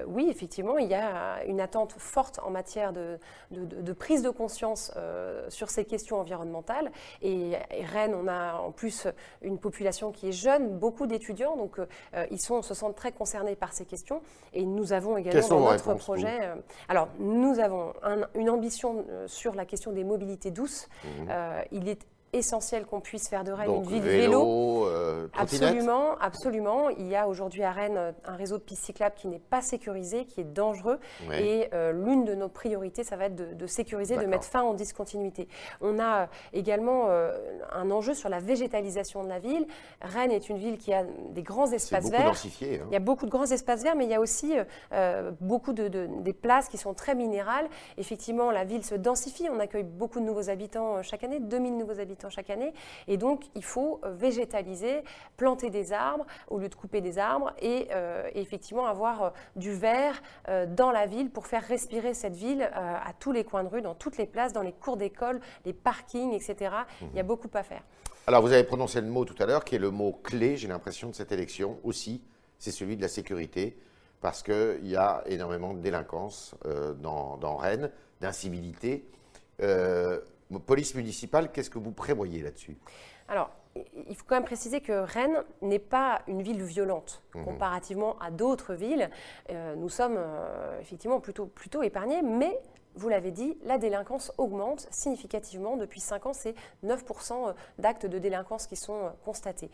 oui, 0.07 0.27
effectivement 0.29 0.50
effectivement, 0.51 0.77
il 0.77 0.89
y 0.89 0.96
a 0.96 1.46
une 1.46 1.62
attente 1.62 1.93
forte 1.98 2.39
en 2.43 2.50
matière 2.50 2.91
de, 2.91 3.93
prise 3.93 4.22
de 4.22 4.29
conscience 4.29 4.91
euh, 4.98 5.50
sur 5.50 5.70
ces 5.70 5.86
questions 5.86 6.20
environnementales. 6.20 6.91
Et, 7.22 7.53
Rennes, 7.93 8.13
on 8.13 8.27
a 8.27 8.55
en 8.55 8.72
plus 8.72 9.08
une 9.41 9.58
population 9.58 10.12
qui 10.12 10.27
est 10.27 10.34
jeune, 10.34 10.77
beaucoup 10.77 11.08
d'étudiants, 11.08 11.55
donc 11.55 11.79
euh, 11.79 12.25
ils 12.31 12.41
sont, 12.41 12.62
se 12.63 12.74
sentent 12.74 12.98
très 12.98 13.13
concernés 13.13 13.55
par 13.55 13.72
ces 13.72 13.86
questions. 13.86 14.22
Et 14.53 14.65
nous 14.65 14.91
avons 14.91 15.15
également 15.15 15.48
dans 15.48 15.72
notre 15.72 15.93
projet. 15.93 16.39
Euh, 16.41 16.55
alors, 16.89 17.08
nous 17.20 17.60
avons 17.60 17.93
une 18.36 18.50
ambition 18.50 19.05
sur 19.27 19.55
la 19.55 19.63
question 19.63 19.93
des 19.93 20.03
mobilités 20.03 20.51
douces. 20.51 20.89
Mmh. 21.05 21.31
il 21.72 21.88
est 21.88 22.05
essentiel 22.34 22.86
qu'on 22.86 23.01
puisse 23.01 23.27
faire 23.27 23.43
de 23.43 23.51
Rennes 23.51 23.72
une 23.72 23.84
ville 23.84 24.01
vélo. 24.01 24.80
Euh, 25.21 25.27
absolument, 25.37 26.17
absolument. 26.19 26.89
Il 26.89 27.07
y 27.07 27.15
a 27.15 27.27
aujourd'hui 27.27 27.63
à 27.63 27.71
Rennes 27.71 27.97
euh, 27.97 28.11
un 28.25 28.35
réseau 28.35 28.57
de 28.57 28.63
pistes 28.63 28.83
cyclables 28.85 29.15
qui 29.15 29.27
n'est 29.27 29.39
pas 29.39 29.61
sécurisé, 29.61 30.25
qui 30.25 30.41
est 30.41 30.45
dangereux. 30.45 30.99
Et 31.33 31.69
euh, 31.73 31.91
l'une 31.91 32.25
de 32.25 32.35
nos 32.35 32.49
priorités, 32.49 33.03
ça 33.03 33.15
va 33.15 33.25
être 33.25 33.57
de, 33.57 33.67
sécuriser, 33.67 34.17
de 34.17 34.25
mettre 34.25 34.45
fin 34.45 34.63
aux 34.63 34.73
discontinuités. 34.73 35.47
On 35.81 35.99
a 35.99 36.27
également 36.53 37.09
un 37.71 37.91
enjeu 37.91 38.13
sur 38.13 38.29
la 38.29 38.39
végétalisation 38.39 39.23
de 39.23 39.29
la 39.29 39.39
ville. 39.39 39.65
Rennes 40.01 40.31
est 40.31 40.49
une 40.49 40.57
ville 40.57 40.77
qui 40.77 40.93
a 40.93 41.03
des 41.29 41.43
grands 41.43 41.71
espaces 41.71 42.09
verts. 42.09 42.25
Densifié, 42.25 42.79
hein. 42.79 42.85
Il 42.89 42.93
y 42.93 42.97
a 42.97 42.99
beaucoup 42.99 43.25
de 43.25 43.31
grands 43.31 43.45
espaces 43.45 43.83
verts, 43.83 43.95
mais 43.95 44.05
il 44.05 44.11
y 44.11 44.15
a 44.15 44.19
aussi 44.19 44.53
beaucoup 45.39 45.73
de, 45.73 45.87
des 45.87 46.33
places 46.33 46.67
qui 46.69 46.77
sont 46.77 46.93
très 46.93 47.15
minérales. 47.15 47.67
Effectivement, 47.97 48.51
la 48.51 48.63
ville 48.63 48.83
se 48.83 48.95
densifie. 48.95 49.47
On 49.49 49.59
accueille 49.59 49.83
beaucoup 49.83 50.19
de 50.19 50.25
nouveaux 50.25 50.49
habitants 50.49 51.01
chaque 51.01 51.23
année, 51.23 51.39
2000 51.39 51.77
nouveaux 51.77 51.99
habitants 51.99 52.29
chaque 52.29 52.49
année. 52.49 52.73
Et 53.07 53.17
donc, 53.17 53.45
il 53.55 53.63
faut 53.63 54.01
végétaliser, 54.03 55.03
planter 55.37 55.69
des 55.69 55.93
arbres 55.93 56.25
au 56.49 56.59
lieu 56.59 56.69
de 56.69 56.75
couper 56.75 57.01
des 57.01 57.17
arbres 57.17 57.53
et, 57.59 57.87
euh, 57.91 58.29
effectivement 58.35 58.85
avoir 58.85 59.23
euh, 59.23 59.29
du 59.55 59.71
vert 59.71 60.21
dans 60.69 60.91
la 60.91 61.05
ville 61.05 61.29
pour 61.29 61.47
faire 61.47 61.63
respirer 61.63 62.13
cette 62.13 62.35
ville 62.35 62.63
à 62.73 63.13
tous 63.19 63.31
les 63.31 63.43
coins 63.43 63.63
de 63.63 63.69
rue, 63.69 63.81
dans 63.81 63.95
toutes 63.95 64.17
les 64.17 64.25
places, 64.25 64.53
dans 64.53 64.61
les 64.61 64.71
cours 64.71 64.97
d'école, 64.97 65.39
les 65.65 65.73
parkings, 65.73 66.33
etc. 66.33 66.75
Il 67.01 67.15
y 67.15 67.19
a 67.19 67.23
mhm. 67.23 67.27
beaucoup 67.27 67.49
à 67.53 67.63
faire. 67.63 67.81
Alors, 68.27 68.41
vous 68.41 68.51
avez 68.51 68.63
prononcé 68.63 69.01
le 69.01 69.07
mot 69.07 69.25
tout 69.25 69.35
à 69.41 69.45
l'heure, 69.45 69.63
qui 69.63 69.75
est 69.75 69.79
le 69.79 69.91
mot 69.91 70.19
clé, 70.23 70.57
j'ai 70.57 70.67
l'impression, 70.67 71.09
de 71.09 71.15
cette 71.15 71.31
élection 71.31 71.79
aussi, 71.83 72.21
c'est 72.59 72.71
celui 72.71 72.97
de 72.97 73.01
la 73.01 73.07
sécurité, 73.07 73.77
parce 74.19 74.43
qu'il 74.43 74.87
y 74.87 74.95
a 74.95 75.23
énormément 75.25 75.73
de 75.73 75.79
délinquance 75.79 76.55
dans, 76.99 77.37
dans, 77.37 77.55
Rennes, 77.55 77.91
d'incivilité 78.19 79.05
police 80.59 80.95
municipale, 80.95 81.51
qu'est-ce 81.51 81.69
que 81.69 81.79
vous 81.79 81.91
prévoyez 81.91 82.41
là-dessus? 82.41 82.77
Alors, 83.27 83.51
il 83.75 84.15
faut 84.15 84.25
quand 84.27 84.35
même 84.35 84.45
préciser 84.45 84.81
que 84.81 84.91
Rennes 84.91 85.43
n'est 85.61 85.79
pas 85.79 86.21
une 86.27 86.41
ville 86.41 86.61
violente 86.61 87.23
mmh. 87.33 87.45
comparativement 87.45 88.17
à 88.19 88.31
d'autres 88.31 88.73
villes. 88.73 89.09
Euh, 89.49 89.75
nous 89.75 89.89
sommes 89.89 90.17
euh, 90.17 90.79
effectivement 90.81 91.19
plutôt, 91.19 91.45
plutôt 91.45 91.81
épargnés, 91.83 92.21
mais 92.21 92.59
vous 92.95 93.10
l'avez 93.10 93.31
dit, 93.31 93.57
la 93.63 93.77
délinquance 93.77 94.31
augmente 94.38 94.88
significativement. 94.91 95.77
Depuis 95.77 96.00
5 96.00 96.25
ans, 96.25 96.33
c'est 96.33 96.55
9% 96.86 97.50
euh, 97.50 97.53
d'actes 97.79 98.05
de 98.05 98.19
délinquance 98.19 98.67
qui 98.67 98.75
sont 98.75 98.93
euh, 98.93 99.10
constatés. 99.24 99.69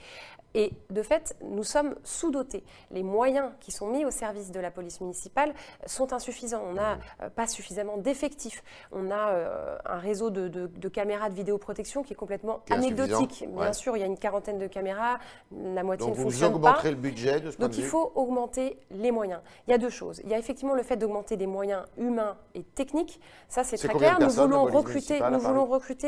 Et 0.54 0.72
de 0.90 1.02
fait, 1.02 1.36
nous 1.44 1.64
sommes 1.64 1.96
sous-dotés. 2.04 2.64
Les 2.92 3.04
moyens 3.04 3.52
qui 3.60 3.72
sont 3.72 3.88
mis 3.88 4.06
au 4.06 4.12
service 4.12 4.52
de 4.52 4.60
la 4.60 4.72
police 4.72 5.02
municipale 5.02 5.54
sont 5.86 6.14
insuffisants. 6.14 6.64
On 6.68 6.74
n'a 6.74 7.00
euh, 7.22 7.30
pas 7.30 7.48
suffisamment 7.48 7.98
d'effectifs. 7.98 8.64
On 8.92 9.12
a 9.12 9.18
un 9.86 10.00
réseau 10.00 10.30
de, 10.30 10.88
caméras 10.88 11.30
de 11.30 11.36
vidéoprotection 11.36 12.04
qui 12.04 12.14
est 12.14 12.16
complètement 12.16 12.62
anecdotique. 12.70 13.46
Bien 13.48 13.74
sûr, 13.74 13.98
il 13.98 14.00
y 14.00 14.04
a 14.04 14.06
une 14.06 14.18
quarantaine 14.18 14.58
de 14.58 14.68
caméras, 14.68 15.20
la 15.52 15.84
moitié 15.84 16.08
Donc 16.08 16.18
ne 16.18 16.24
fonctionne 16.24 16.52
pas. 16.52 16.58
vous 16.58 16.66
augmenterez 16.66 16.90
le 16.92 16.96
budget 16.98 17.40
de 17.40 17.52
ce 17.52 17.58
Donc 17.58 17.78
il 17.78 17.84
faut 17.84 18.12
augmenter 18.16 18.80
les 18.92 19.12
moyens. 19.12 19.42
Il 19.68 19.72
y 19.72 19.74
a 19.74 19.78
deux 19.78 19.90
choses. 19.90 20.22
Il 20.24 20.30
y 20.30 20.34
a 20.34 20.40
effectivement 20.40 20.74
le 20.74 20.84
fait 20.84 20.98
d'augmenter 20.98 21.38
des 21.38 21.48
moyens 21.48 21.84
humains 21.98 22.38
et 22.56 22.64
techniques 22.64 23.07
ça, 23.50 23.64
c'est 23.64 23.78
très 23.78 23.94
clair. 23.94 24.20
Nous 24.20 24.30
voulons 24.30 24.66
recruter. 24.66 25.22
Nous 25.32 25.40
voulons 25.40 25.66
recruter. 25.66 26.08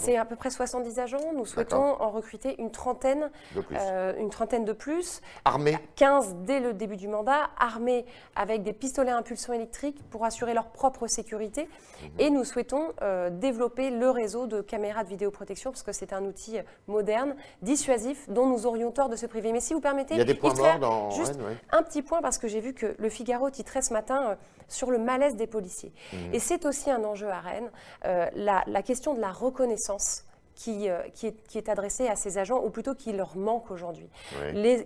c'est 0.00 0.16
à 0.16 0.24
peu 0.24 0.36
près 0.36 0.50
70 0.50 0.98
agents. 0.98 1.32
Nous 1.34 1.46
souhaitons 1.46 2.00
en 2.00 2.10
recruter 2.10 2.60
une 2.60 2.70
trentaine, 2.70 3.30
euh, 3.72 4.14
une 4.18 4.30
trentaine 4.30 4.64
de 4.64 4.72
plus. 4.72 5.20
Armés. 5.44 5.78
15 5.96 6.36
dès 6.40 6.60
le 6.60 6.72
début 6.72 6.96
du 6.96 7.08
mandat, 7.08 7.50
armés 7.58 8.04
avec 8.36 8.62
des 8.62 8.72
pistolets 8.72 9.10
à 9.10 9.16
impulsion 9.16 9.52
électrique 9.52 9.98
pour 10.10 10.24
assurer 10.24 10.54
leur 10.54 10.66
propre 10.66 11.06
sécurité. 11.06 11.68
Mhm. 12.02 12.08
Et 12.18 12.30
nous 12.30 12.44
souhaitons 12.44 12.92
euh, 13.02 13.30
développer 13.30 13.90
le 13.90 14.10
réseau 14.10 14.46
de 14.46 14.60
caméras 14.60 15.04
de 15.04 15.08
vidéoprotection 15.08 15.70
parce 15.70 15.82
que 15.82 15.92
c'est 15.92 16.12
un 16.12 16.24
outil 16.24 16.58
moderne, 16.86 17.34
dissuasif, 17.62 18.28
dont 18.28 18.46
nous 18.46 18.66
aurions 18.66 18.90
tort 18.90 19.08
de 19.08 19.16
se 19.16 19.26
priver. 19.26 19.52
Mais 19.52 19.60
si 19.60 19.74
vous 19.74 19.80
permettez, 19.80 20.14
il 20.14 20.18
y 20.18 20.20
a 20.20 20.24
des 20.24 20.34
points 20.34 20.54
morts 20.54 20.78
dans 20.78 21.10
juste 21.10 21.38
un 21.72 21.82
petit 21.82 22.02
point 22.02 22.22
parce 22.22 22.38
que 22.38 22.48
j'ai 22.48 22.60
vu 22.60 22.74
que 22.74 22.94
le 22.98 23.08
Figaro 23.08 23.50
titrait 23.50 23.82
ce 23.82 23.92
matin 23.92 24.30
euh, 24.30 24.34
sur 24.68 24.90
le 24.90 24.98
malaise 24.98 25.36
des 25.36 25.46
policiers. 25.46 25.92
Et 26.32 26.38
c'est 26.38 26.64
aussi 26.66 26.90
un 26.90 27.04
enjeu 27.04 27.28
à 27.28 27.40
Rennes, 27.40 27.70
euh, 28.04 28.28
la, 28.34 28.82
question 28.82 29.14
de 29.14 29.20
la 29.20 29.32
reconnaissance 29.32 30.24
qui, 30.54 30.88
euh, 30.88 31.00
qui, 31.14 31.28
est, 31.28 31.46
qui, 31.48 31.58
est, 31.58 31.68
adressé 31.68 32.08
à 32.08 32.16
ces 32.16 32.38
agents, 32.38 32.62
ou 32.62 32.70
plutôt 32.70 32.94
qui 32.94 33.12
leur 33.12 33.36
manque 33.36 33.70
aujourd'hui. 33.70 34.08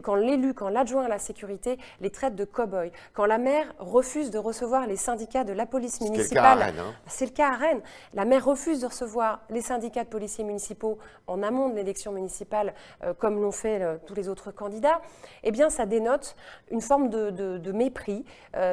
Quand 0.03 0.15
l'élu, 0.15 0.55
quand 0.55 0.69
l'adjoint 0.69 1.05
à 1.05 1.09
la 1.09 1.19
sécurité 1.19 1.79
les 2.01 2.11
traite 2.11 2.35
de 2.35 2.45
cow-boys, 2.45 2.91
quand 3.13 3.27
la 3.27 3.39
maire 3.39 3.67
refuse 3.79 4.31
de 4.31 4.39
recevoir 4.39 4.87
les 4.87 4.97
syndicats 4.97 5.45
de 5.45 5.53
la 5.53 5.67
police 5.67 6.01
municipale, 6.01 6.63
hein. 6.63 6.95
c'est 7.07 7.27
le 7.27 7.33
cas 7.33 7.53
à 7.53 7.57
Rennes. 7.57 7.83
La 8.15 8.25
maire 8.25 8.45
refuse 8.45 8.81
de 8.81 8.87
recevoir 8.87 9.41
les 9.51 9.61
syndicats 9.61 10.05
de 10.05 10.09
policiers 10.09 10.45
municipaux 10.45 10.99
en 11.27 11.43
amont 11.43 11.69
de 11.69 11.75
l'élection 11.75 12.13
municipale, 12.13 12.75
euh, 13.05 13.13
comme 13.15 13.41
l'ont 13.41 13.53
fait 13.53 13.83
euh, 13.83 13.97
tous 14.07 14.15
les 14.15 14.29
autres 14.29 14.51
candidats. 14.51 15.01
Eh 15.43 15.51
bien, 15.51 15.69
ça 15.71 15.87
dénote 15.87 16.37
une 16.71 16.81
forme 16.81 17.11
de, 17.11 17.31
de, 17.31 17.73
mépris 17.73 18.25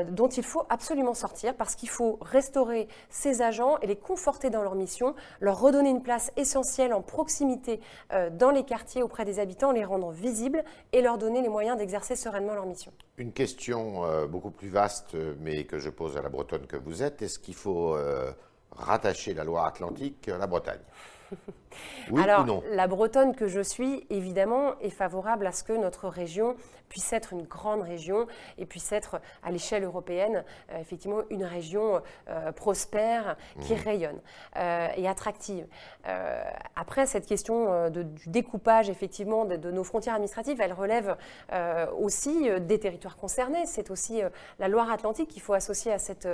dont 0.10 0.30
il 0.30 0.44
faut 0.44 0.64
absolument 0.70 1.14
sortir, 1.14 1.54
parce 1.56 1.76
qu'il 1.76 1.90
faut 1.90 2.18
restaurer 2.22 2.88
ces 3.10 3.42
agents 3.42 3.78
et 3.82 3.88
les 3.88 3.96
conforter 3.96 4.50
dans 4.50 4.64
leur 4.64 4.76
mission, 4.76 5.16
leur 5.42 5.60
redonner 5.60 5.90
une 5.90 6.02
place 6.02 6.32
essentielle 6.38 6.85
en 6.94 7.02
proximité 7.02 7.80
euh, 8.14 8.30
dans 8.30 8.52
les 8.52 8.64
quartiers 8.64 9.04
auprès 9.04 9.26
des 9.26 9.40
habitants, 9.40 9.72
les 9.72 9.84
rendre 9.84 10.12
visibles 10.12 10.64
et 10.94 11.02
leur 11.02 11.18
donner 11.18 11.42
les 11.42 11.50
moyens 11.50 11.78
d'exercer 11.78 12.16
sereinement 12.16 12.54
leur 12.54 12.66
mission. 12.66 12.92
Une 13.18 13.32
question 13.32 14.06
euh, 14.06 14.26
beaucoup 14.26 14.52
plus 14.52 14.70
vaste, 14.70 15.16
mais 15.40 15.66
que 15.66 15.80
je 15.80 15.90
pose 15.90 16.18
à 16.18 16.22
la 16.22 16.30
Bretonne 16.30 16.68
que 16.68 16.78
vous 16.78 17.04
êtes. 17.04 17.22
Est-ce 17.22 17.40
qu'il 17.40 17.56
faut 17.56 17.96
euh, 17.96 18.32
rattacher 18.72 19.34
la 19.34 19.44
Loire-Atlantique 19.44 20.30
à 20.30 20.38
la 20.38 20.48
Bretagne? 20.48 20.82
oui 22.12 22.22
Alors, 22.22 22.44
ou 22.44 22.46
non 22.46 22.64
la 22.72 22.88
Bretonne 22.88 23.36
que 23.36 23.48
je 23.48 23.62
suis, 23.62 24.06
évidemment, 24.10 24.80
est 24.80 24.90
favorable 24.90 25.48
à 25.48 25.52
ce 25.52 25.64
que 25.64 25.74
notre 25.74 26.08
région 26.08 26.56
puisse 26.90 27.12
être 27.14 27.34
une 27.34 27.44
grande 27.44 27.82
région 27.82 28.28
et 28.58 28.66
puisse 28.66 28.92
être 28.92 29.20
à 29.44 29.52
l'échelle 29.52 29.84
européenne 29.84 30.44
euh, 30.72 30.80
effectivement 30.80 31.22
une 31.30 31.44
région 31.44 32.02
euh, 32.30 32.52
prospère 32.52 33.36
qui 33.62 33.74
mmh. 33.74 33.78
rayonne 33.84 34.20
euh, 34.56 34.88
et 34.96 35.08
attractive. 35.08 35.66
après 36.76 37.06
cette 37.06 37.26
question 37.26 37.90
du 37.90 38.30
découpage 38.30 38.90
effectivement 38.90 39.46
de, 39.46 39.72
nos 39.72 39.84
frontières 39.84 40.16
administratives, 40.16 40.62
elle 40.62 40.74
relève 40.74 41.18
aussi 42.00 42.50
des 42.62 42.80
territoires 42.80 43.18
concernés. 43.18 43.66
C'est 43.66 43.90
aussi 43.92 44.22
la 44.60 44.68
Loire-Atlantique 44.68 45.30
qu'il 45.30 45.42
faut 45.42 45.54
associer 45.54 45.92
à, 45.92 46.00
cette, 46.00 46.28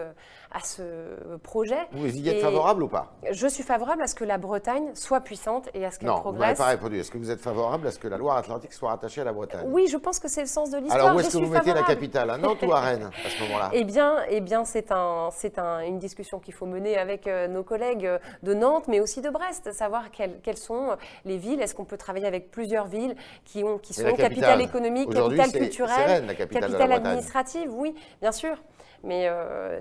à 0.52 0.60
ce 0.60 1.38
projet. 1.38 1.80
Vous 1.92 2.16
y 2.16 2.30
êtes 2.30 2.42
favorable 2.42 2.84
ou 2.84 2.88
pas? 2.88 3.14
Je 3.32 3.48
suis 3.48 3.64
favorable 3.64 4.02
à 4.02 4.08
ce 4.08 4.16
que 4.16 4.26
la 4.26 4.38
Bretagne 4.38 4.81
soit 4.94 5.22
puissante 5.22 5.70
et 5.74 5.86
à 5.86 5.92
ce 5.92 6.00
qu'elle 6.00 6.10
progresse. 6.10 6.26
Non, 6.26 6.32
vous 6.32 6.40
n'avez 6.40 6.56
pas 6.56 6.66
répondu. 6.66 7.00
Est-ce 7.00 7.12
que 7.12 7.18
vous 7.18 7.32
êtes 7.32 7.40
favorable 7.40 7.88
à 7.88 7.92
ce 7.92 8.00
que 8.00 8.08
la 8.08 8.18
Loire-Atlantique 8.18 8.74
soit 8.74 8.90
rattachée 8.90 9.22
à 9.22 9.24
la 9.24 9.34
Bretagne? 9.34 9.66
Oui, 9.68 9.88
je 9.88 9.98
pense 9.98 10.20
que 10.20 10.28
c'est 10.28 10.46
sens 10.46 10.72
de 10.72 10.78
l'histoire. 10.78 11.06
Alors 11.06 11.16
où 11.16 11.20
est-ce 11.20 11.38
que 11.38 11.44
vous 11.44 11.52
mettez 11.52 11.74
la 11.74 11.84
capitale 11.84 12.30
À 12.30 12.38
Nantes 12.38 12.62
ou 12.64 12.72
à 12.74 12.82
Rennes 12.82 13.10
à 13.26 13.30
ce 13.30 13.44
moment-là? 13.44 13.70
Eh 13.82 13.84
bien, 13.84 14.18
eh 14.30 14.42
bien 14.42 14.66
c'est 14.66 14.92
un, 14.92 15.30
un, 15.58 15.80
une 15.80 15.98
discussion 15.98 16.40
qu'il 16.40 16.54
faut 16.54 16.66
mener 16.66 16.98
avec 16.98 17.28
euh, 17.28 17.48
nos 17.48 17.64
collègues 17.64 18.06
euh, 18.06 18.20
de 18.44 18.54
Nantes, 18.54 18.88
mais 18.88 19.00
aussi 19.00 19.22
de 19.22 19.30
Brest, 19.30 19.72
savoir 19.72 20.12
quelles, 20.12 20.40
quelles 20.44 20.58
sont 20.58 20.98
les 21.26 21.38
villes. 21.38 21.62
Est-ce 21.62 21.74
qu'on 21.74 21.86
peut 21.86 21.98
travailler 21.98 22.28
avec 22.28 22.52
plusieurs 22.52 22.88
villes 22.88 23.16
qui, 23.46 23.64
ont, 23.64 23.78
qui 23.78 23.94
sont 23.94 24.14
capitale, 24.16 24.62
économique, 24.62 25.10
capitale 25.10 25.52
culturelle, 25.52 26.28
capitale, 26.36 26.62
capitale 26.62 26.92
administrative? 26.92 27.70
Oui, 27.72 27.96
bien 28.22 28.32
sûr. 28.32 28.58
Mais 29.04 29.30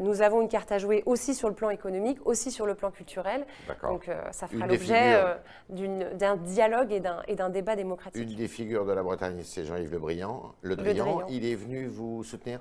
nous 0.00 0.22
avons 0.22 0.40
une 0.40 0.48
carte 0.48 0.72
à 0.72 0.78
jouer 0.78 1.02
aussi 1.06 1.34
sur 1.34 1.48
le 1.48 1.54
plan 1.54 1.70
économique, 1.70 2.18
aussi 2.24 2.50
sur 2.50 2.66
le 2.66 2.74
plan 2.74 2.90
culturel. 2.90 3.46
Donc 3.82 4.10
ça 4.30 4.46
fera 4.46 4.66
l'objet 4.66 5.20
d'un 5.68 6.36
dialogue 6.36 6.92
et 6.92 7.36
d'un 7.36 7.50
débat 7.50 7.76
démocratique. 7.76 8.22
Une 8.22 8.34
des 8.34 8.48
figures 8.48 8.86
de 8.86 8.92
la 8.92 9.02
Bretagne, 9.02 9.40
c'est 9.42 9.64
Jean-Yves 9.64 9.92
Le 9.92 9.98
Briand. 9.98 10.54
Le, 10.62 10.76
Drian, 10.76 11.26
il 11.28 11.44
est 11.44 11.54
venu 11.54 11.86
vous 11.86 12.24
soutenir? 12.24 12.60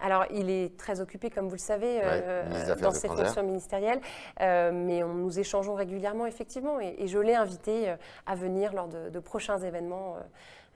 Alors, 0.00 0.26
il 0.30 0.50
est 0.50 0.76
très 0.76 1.00
occupé, 1.00 1.30
comme 1.30 1.46
vous 1.46 1.54
le 1.54 1.58
savez, 1.58 2.00
euh, 2.02 2.74
dans 2.80 2.90
ses 2.90 3.08
fonctions 3.08 3.44
ministérielles, 3.44 4.00
euh, 4.40 4.72
mais 4.72 5.00
nous 5.00 5.38
échangeons 5.38 5.74
régulièrement, 5.74 6.26
effectivement, 6.26 6.80
et, 6.80 7.06
je 7.06 7.18
l'ai 7.18 7.34
invité 7.34 7.90
euh, 7.90 7.96
à 8.26 8.34
venir 8.34 8.72
lors 8.72 8.88
de, 8.88 9.10
de 9.10 9.18
prochains 9.20 9.58
événements 9.58 10.16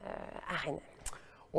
à 0.04 0.54
Rennes. 0.54 0.80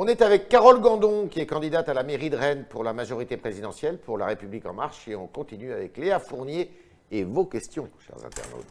On 0.00 0.06
est 0.06 0.22
avec 0.22 0.48
Carole 0.48 0.80
Gandon, 0.80 1.26
qui 1.26 1.40
est 1.40 1.46
candidate 1.46 1.88
à 1.88 1.92
la 1.92 2.04
mairie 2.04 2.30
de 2.30 2.36
Rennes 2.36 2.64
pour 2.70 2.84
la 2.84 2.92
majorité 2.92 3.36
présidentielle 3.36 3.98
pour 3.98 4.16
La 4.16 4.26
République 4.26 4.64
En 4.64 4.72
Marche, 4.72 5.08
et 5.08 5.16
on 5.16 5.26
continue 5.26 5.72
avec 5.72 5.96
Léa 5.96 6.20
Fournier 6.20 6.70
et 7.10 7.24
vos 7.24 7.44
questions, 7.44 7.88
chers 8.06 8.24
internautes. 8.24 8.64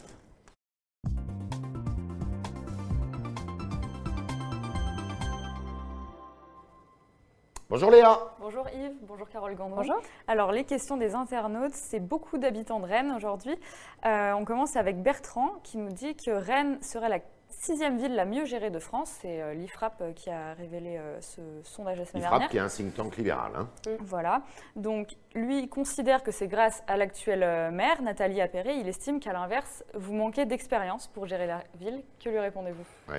Bonjour 7.70 7.92
Léa. 7.92 8.34
Bonjour 8.40 8.66
Yves, 8.74 8.96
bonjour 9.02 9.28
Carole 9.28 9.54
Gandon. 9.56 9.76
Bonjour. 9.76 10.00
Alors 10.30 10.54
les 10.54 10.64
questions 10.64 10.96
des 10.96 11.14
internautes, 11.14 11.74
c'est 11.74 12.00
beaucoup 12.00 12.38
d'habitants 12.38 12.80
de 12.80 12.86
Rennes 12.86 13.12
aujourd'hui. 13.14 13.60
Euh, 14.06 14.32
on 14.32 14.46
commence 14.46 14.78
avec 14.78 15.02
Bertrand 15.02 15.56
qui 15.64 15.78
nous 15.78 15.92
dit 15.92 16.16
que 16.16 16.32
Rennes 16.32 16.82
serait 16.82 17.10
la 17.10 17.20
sixième 17.60 17.98
ville 17.98 18.16
la 18.16 18.26
mieux 18.26 18.46
gérée 18.46 18.70
de 18.70 18.80
France. 18.80 19.12
C'est 19.22 19.42
euh, 19.42 19.54
l'IFRAP 19.54 20.02
euh, 20.02 20.14
qui 20.14 20.30
a 20.30 20.54
révélé 20.54 21.00
ce 21.22 21.42
sondage 21.64 22.00
la 22.00 22.06
semaine 22.06 22.24
dernière. 22.24 22.50
qui 22.50 22.58
est 22.58 22.62
un 22.62 22.68
think 22.68 22.94
tank 22.94 23.18
libéral. 23.18 23.52
Hein. 23.56 23.68
Voilà. 24.00 24.42
Donc 24.76 25.16
lui 25.36 25.60
il 25.60 25.70
considère 25.70 26.24
que 26.24 26.32
c'est 26.32 26.48
grâce 26.48 26.84
à 26.88 26.98
l'actuelle 26.98 27.72
maire, 27.72 28.02
Nathalie 28.02 28.42
Appéré. 28.42 28.76
Il 28.78 28.88
estime 28.88 29.20
qu'à 29.20 29.34
l'inverse, 29.34 29.84
vous 29.94 30.14
manquez 30.14 30.46
d'expérience 30.46 31.08
pour 31.08 31.26
gérer 31.26 31.48
la 31.48 31.64
ville. 31.80 32.04
Que 32.24 32.30
lui 32.30 32.40
répondez-vous? 32.40 33.14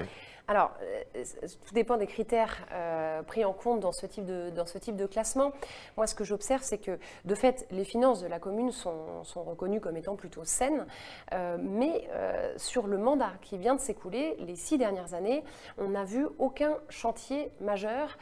Alors, 0.49 0.71
euh, 0.83 1.25
tout 1.67 1.75
dépend 1.75 1.99
des 1.99 2.07
critères 2.07 2.67
euh, 2.73 3.23
pris 3.23 3.45
en 3.45 3.53
compte 3.53 3.81
dans 3.81 3.93
ce, 3.93 4.07
type 4.07 4.25
de, 4.25 5.07
classement. 5.07 5.53
Moi, 5.99 6.07
ce 6.07 6.15
que 6.15 6.25
j'observe, 6.25 6.63
c'est 6.63 6.79
que, 6.79 6.99
de 7.27 7.35
fait, 7.35 7.67
les 7.71 7.85
finances 7.85 8.23
de 8.23 8.27
la 8.27 8.39
commune 8.39 8.73
sont, 8.73 9.25
sont 9.25 9.43
reconnues 9.43 9.81
comme 9.81 9.99
étant 9.99 10.17
plutôt 10.17 10.45
saines, 10.45 10.87
euh, 11.35 11.59
mais 11.61 12.09
sur 12.57 12.87
le 12.87 12.97
mandat 12.97 13.33
qui 13.43 13.59
vient 13.59 13.75
de 13.75 13.81
s'écouler, 13.81 14.37
les 14.39 14.57
six 14.57 14.79
dernières 14.79 15.13
années, 15.13 15.45
on 15.77 15.91
n'a 15.91 16.05
vu 16.05 16.27
aucun 16.39 16.79
chantier 16.89 17.53
majeur 17.61 18.17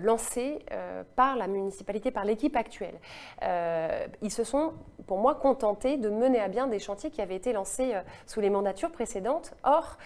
lancé 0.00 0.64
par 1.14 1.36
la 1.36 1.46
municipalité, 1.46 2.10
par 2.10 2.24
l'équipe 2.24 2.56
actuelle. 2.56 2.98
ils 4.22 4.30
se 4.30 4.42
sont, 4.42 4.72
pour 5.06 5.18
moi, 5.18 5.36
contentés 5.36 5.96
de 5.96 6.10
mener 6.10 6.40
à 6.40 6.48
bien 6.48 6.66
des 6.66 6.80
chantiers 6.80 7.10
qui 7.10 7.20
avaient 7.20 7.36
été 7.36 7.52
lancés 7.52 7.94
sous 8.26 8.40
les 8.40 8.50
mandatures 8.50 8.90
précédentes. 8.90 9.54
Or, 9.62 9.98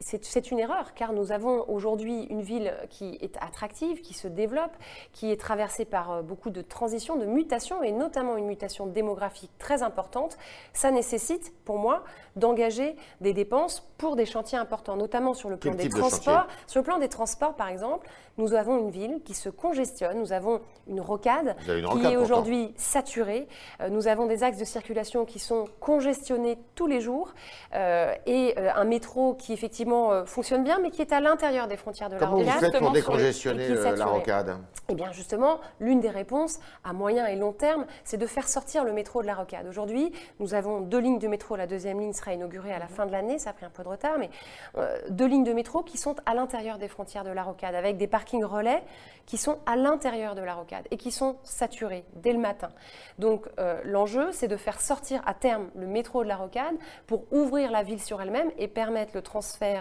c'est 0.00 0.50
une 0.50 0.58
erreur, 0.58 0.94
car 0.94 1.12
nous 1.12 1.32
avons 1.32 1.68
aujourd'hui 1.68 2.24
une 2.24 2.42
ville 2.42 2.72
qui 2.90 3.18
est 3.20 3.36
attractive, 3.40 4.00
qui 4.00 4.14
se 4.14 4.28
développe, 4.28 4.72
qui 5.12 5.30
est 5.30 5.40
traversée 5.40 5.84
par 5.84 6.10
euh, 6.10 6.22
beaucoup 6.22 6.50
de 6.50 6.62
transitions, 6.62 7.16
de 7.16 7.26
mutations, 7.26 7.82
et 7.82 7.92
notamment 7.92 8.36
une 8.36 8.46
mutation 8.46 8.86
démographique 8.86 9.50
très 9.58 9.82
importante. 9.82 10.38
Ça 10.72 10.90
nécessite, 10.90 11.52
pour 11.64 11.78
moi, 11.78 12.04
d'engager 12.36 12.96
des 13.20 13.32
dépenses 13.32 13.86
pour 13.98 14.16
des 14.16 14.26
chantiers 14.26 14.58
importants, 14.58 14.96
notamment 14.96 15.34
sur 15.34 15.48
le 15.48 15.56
plan 15.56 15.74
des 15.74 15.88
transports. 15.88 16.46
Sur 16.66 16.80
le 16.80 16.84
plan 16.84 16.98
des 16.98 17.08
transports, 17.08 17.54
par 17.54 17.68
exemple, 17.68 18.08
nous 18.38 18.54
avons 18.54 18.78
une 18.78 18.90
ville 18.90 19.20
qui 19.24 19.34
se 19.34 19.48
congestionne, 19.48 20.18
nous 20.18 20.32
avons 20.32 20.60
une 20.88 21.00
rocade 21.00 21.56
qui 21.64 22.06
est 22.06 22.16
aujourd'hui 22.16 22.72
saturée, 22.76 23.46
euh, 23.80 23.90
nous 23.90 24.08
avons 24.08 24.26
des 24.26 24.42
axes 24.42 24.58
de 24.58 24.64
circulation 24.64 25.24
qui 25.24 25.38
sont 25.38 25.66
congestionnés 25.80 26.58
tous 26.74 26.86
les 26.86 27.00
jours, 27.00 27.34
euh, 27.74 28.14
et 28.26 28.56
un 28.56 28.84
métro 28.84 29.34
qui 29.34 29.52
effectivement 29.52 29.81
euh, 29.90 30.24
fonctionne 30.24 30.64
bien, 30.64 30.78
mais 30.78 30.90
qui 30.90 31.02
est 31.02 31.12
à 31.12 31.20
l'intérieur 31.20 31.66
des 31.68 31.76
frontières 31.76 32.08
de 32.08 32.16
la 32.16 32.26
rocade. 32.26 32.46
Comment 32.46 32.58
vous 32.58 32.60
faites 32.60 32.78
pour 32.78 32.90
décongestionner 32.92 33.70
euh, 33.70 33.96
la 33.96 34.06
rocade 34.06 34.56
Eh 34.88 34.94
bien, 34.94 35.12
justement, 35.12 35.60
l'une 35.80 36.00
des 36.00 36.10
réponses 36.10 36.58
à 36.84 36.92
moyen 36.92 37.26
et 37.26 37.36
long 37.36 37.52
terme, 37.52 37.86
c'est 38.04 38.16
de 38.16 38.26
faire 38.26 38.48
sortir 38.48 38.84
le 38.84 38.92
métro 38.92 39.22
de 39.22 39.26
la 39.26 39.34
rocade. 39.34 39.66
Aujourd'hui, 39.66 40.12
nous 40.40 40.54
avons 40.54 40.80
deux 40.80 40.98
lignes 40.98 41.18
de 41.18 41.28
métro. 41.28 41.56
La 41.56 41.66
deuxième 41.66 42.00
ligne 42.00 42.12
sera 42.12 42.32
inaugurée 42.32 42.72
à 42.72 42.78
la 42.78 42.88
fin 42.88 43.06
de 43.06 43.12
l'année. 43.12 43.38
Ça 43.38 43.50
a 43.50 43.52
pris 43.52 43.66
un 43.66 43.70
peu 43.70 43.82
de 43.82 43.88
retard, 43.88 44.18
mais 44.18 44.30
euh, 44.76 44.98
deux 45.08 45.26
lignes 45.26 45.44
de 45.44 45.52
métro 45.52 45.82
qui 45.82 45.98
sont 45.98 46.16
à 46.26 46.34
l'intérieur 46.34 46.78
des 46.78 46.88
frontières 46.88 47.24
de 47.24 47.30
la 47.30 47.42
rocade, 47.42 47.74
avec 47.74 47.96
des 47.96 48.06
parkings 48.06 48.44
relais 48.44 48.82
qui 49.26 49.36
sont 49.36 49.58
à 49.66 49.76
l'intérieur 49.76 50.34
de 50.34 50.42
la 50.42 50.54
rocade 50.54 50.84
et 50.90 50.96
qui 50.96 51.12
sont 51.12 51.36
saturés 51.44 52.04
dès 52.14 52.32
le 52.32 52.40
matin. 52.40 52.70
Donc, 53.18 53.46
l'enjeu, 53.84 54.32
c'est 54.32 54.48
de 54.48 54.56
faire 54.56 54.80
sortir 54.80 55.22
à 55.26 55.34
terme 55.34 55.68
le 55.76 55.86
métro 55.86 56.24
de 56.24 56.28
la 56.28 56.34
rocade 56.36 56.74
pour 57.06 57.32
ouvrir 57.32 57.70
la 57.70 57.84
ville 57.84 58.02
sur 58.02 58.20
elle-même 58.20 58.50
et 58.58 58.66
permettre 58.66 59.12
le 59.14 59.22
transfert 59.22 59.71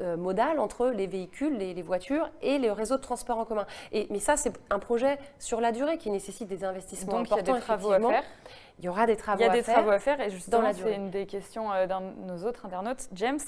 euh, 0.00 0.16
modal 0.16 0.60
entre 0.60 0.88
les 0.88 1.06
véhicules, 1.06 1.56
les, 1.56 1.82
voitures 1.82 2.30
et 2.42 2.58
les 2.58 2.70
réseaux 2.70 2.96
de 2.96 3.02
transport 3.02 3.38
en 3.38 3.44
commun. 3.44 3.66
Et, 3.92 4.06
mais 4.10 4.18
ça, 4.18 4.36
c'est 4.36 4.52
un 4.70 4.78
projet 4.78 5.18
sur 5.38 5.60
la 5.60 5.72
durée 5.72 5.98
qui 5.98 6.10
nécessite 6.10 6.48
des 6.48 6.64
investissements 6.64 7.12
Donc, 7.12 7.32
importants. 7.32 7.44
Il 7.44 7.48
y 7.48 7.50
a 7.50 7.54
des 7.54 7.60
travaux 7.60 7.92
à 7.92 8.00
faire. 8.00 8.22
Il 8.78 8.84
y 8.84 8.88
aura 8.88 9.06
des 9.06 9.16
travaux 9.16 9.42
à 9.42 9.46
faire. 9.46 9.54
Il 9.54 9.56
y 9.56 9.58
a 9.58 9.62
des 9.62 9.72
travaux 9.72 9.90
à 9.90 9.98
faire 9.98 10.20
et 10.20 10.30
justement, 10.30 10.70
c'est 10.72 10.94
une 10.94 11.10
des 11.10 11.26
questions 11.26 11.72
euh, 11.72 11.86
d'un 11.86 12.00
de 12.00 12.26
nos 12.26 12.44
autres 12.44 12.66
internautes. 12.66 13.08
James, 13.12 13.40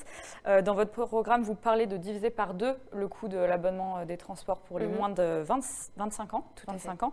euh, 0.47 0.61
dans 0.61 0.75
votre 0.75 0.91
programme, 0.91 1.43
vous 1.43 1.55
parlez 1.55 1.87
de 1.87 1.97
diviser 1.97 2.31
par 2.31 2.55
deux 2.55 2.75
le 2.93 3.07
coût 3.07 3.29
de 3.29 3.39
l'abonnement 3.39 4.05
des 4.05 4.17
transports 4.17 4.61
pour 4.61 4.79
les 4.79 4.87
mhm. 4.87 4.97
moins 4.97 5.09
de 5.09 5.43
25 5.45 6.35
ans, 6.35 6.45
tout 6.57 6.67
25 6.67 7.03
ans. 7.05 7.13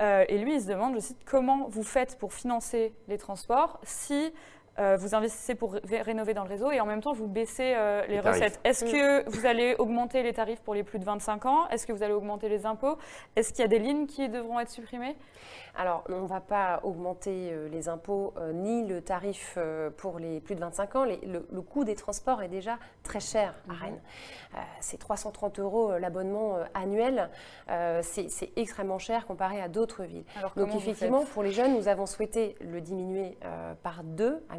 et 0.00 0.38
lui, 0.38 0.56
il 0.56 0.60
se 0.60 0.66
demande, 0.68 0.94
je 0.94 1.00
cite, 1.00 1.24
comment 1.24 1.68
vous 1.68 1.84
faites 1.84 2.18
pour 2.18 2.32
financer 2.32 2.94
les 3.06 3.18
transports 3.18 3.78
si 3.84 4.32
euh, 4.78 4.96
vous 4.96 5.14
investissez 5.14 5.54
pour 5.54 5.74
rénover 5.74 6.32
dans 6.32 6.44
le 6.44 6.48
réseau 6.48 6.70
et 6.70 6.80
en 6.80 6.86
même 6.86 7.02
temps 7.02 7.12
vous 7.12 7.26
baissez 7.26 7.74
euh, 7.76 8.06
les, 8.06 8.20
recettes. 8.20 8.58
Est-ce 8.64 8.86
que 8.86 9.28
vous 9.28 9.44
allez 9.44 9.74
augmenter 9.78 10.22
les 10.22 10.32
tarifs 10.32 10.60
pour 10.60 10.72
les 10.72 10.82
plus 10.82 10.98
de 10.98 11.04
25 11.04 11.44
ans? 11.44 11.68
Est-ce 11.68 11.86
que 11.86 11.92
vous 11.92 12.02
allez 12.02 12.14
augmenter 12.14 12.48
les 12.48 12.64
impôts? 12.64 12.96
Est-ce 13.36 13.52
qu'il 13.52 13.60
y 13.60 13.64
a 13.64 13.68
des 13.68 13.78
lignes 13.78 14.06
qui 14.06 14.30
devront 14.30 14.58
être 14.60 14.70
supprimées? 14.70 15.16
Alors, 15.74 16.04
on 16.10 16.20
ne 16.20 16.26
va 16.26 16.40
pas 16.40 16.80
augmenter 16.82 17.50
euh, 17.50 17.68
les 17.68 17.88
impôts 17.88 18.34
ni 18.54 18.86
le 18.86 19.02
tarif 19.02 19.58
pour 19.96 20.18
les 20.18 20.40
plus 20.40 20.54
de 20.54 20.60
25 20.60 20.96
ans. 20.96 21.04
le, 21.04 21.60
coût 21.60 21.84
des 21.84 21.94
transports 21.94 22.42
est 22.42 22.48
déjà 22.48 22.78
très 23.02 23.20
cher 23.20 23.54
à 23.68 23.72
mhm. 23.72 23.78
Rennes. 23.78 24.00
c'est 24.80 24.98
330 24.98 25.58
euros 25.60 25.98
l'abonnement 25.98 26.56
annuel. 26.74 27.30
c'est 28.02 28.52
extrêmement 28.56 28.98
cher 28.98 29.26
comparé 29.26 29.60
à 29.60 29.68
d'autres 29.68 30.02
villes. 30.02 30.24
Donc 30.56 30.74
effectivement, 30.74 31.24
pour 31.24 31.42
les 31.42 31.52
jeunes, 31.52 31.74
nous 31.74 31.88
avons 31.88 32.06
souhaité 32.06 32.56
le 32.60 32.80
diminuer 32.80 33.36
par 33.82 34.02
deux 34.02 34.42
à 34.50 34.58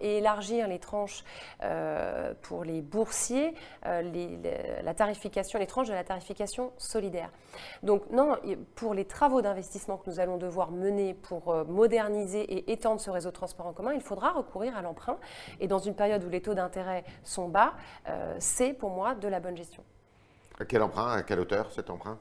et 0.00 0.18
élargir 0.18 0.68
les 0.68 0.78
tranches 0.78 1.24
euh, 1.62 2.34
pour 2.42 2.64
les 2.64 2.82
boursiers, 2.82 3.54
euh, 3.86 4.02
les, 4.02 4.38
la 4.82 4.94
tarification, 4.94 5.58
les 5.58 5.66
tranches 5.66 5.88
de 5.88 5.94
la 5.94 6.04
tarification 6.04 6.72
solidaire. 6.76 7.30
Donc 7.82 8.10
non, 8.10 8.36
pour 8.74 8.94
les 8.94 9.04
travaux 9.04 9.42
d'investissement 9.42 9.96
que 9.96 10.10
nous 10.10 10.20
allons 10.20 10.36
devoir 10.36 10.70
mener 10.70 11.14
pour 11.14 11.50
euh, 11.50 11.64
moderniser 11.64 12.40
et 12.40 12.72
étendre 12.72 13.00
ce 13.00 13.10
réseau 13.10 13.30
de 13.30 13.34
transport 13.34 13.66
en 13.66 13.72
commun, 13.72 13.92
il 13.92 14.00
faudra 14.00 14.30
recourir 14.30 14.76
à 14.76 14.82
l'emprunt. 14.82 15.18
Et 15.60 15.68
dans 15.68 15.78
une 15.78 15.94
période 15.94 16.24
où 16.24 16.28
les 16.28 16.40
taux 16.40 16.54
d'intérêt 16.54 17.04
sont 17.22 17.48
bas, 17.48 17.74
c'est 18.38 18.72
pour 18.72 18.90
moi 18.90 19.14
de 19.14 19.28
la 19.28 19.40
bonne 19.40 19.56
gestion. 19.56 19.82
À 20.60 20.64
quel 20.64 20.82
emprunt 20.82 21.12
À 21.12 21.22
quelle 21.22 21.38
hauteur 21.38 21.70
cet 21.70 21.88
emprunt? 21.88 22.18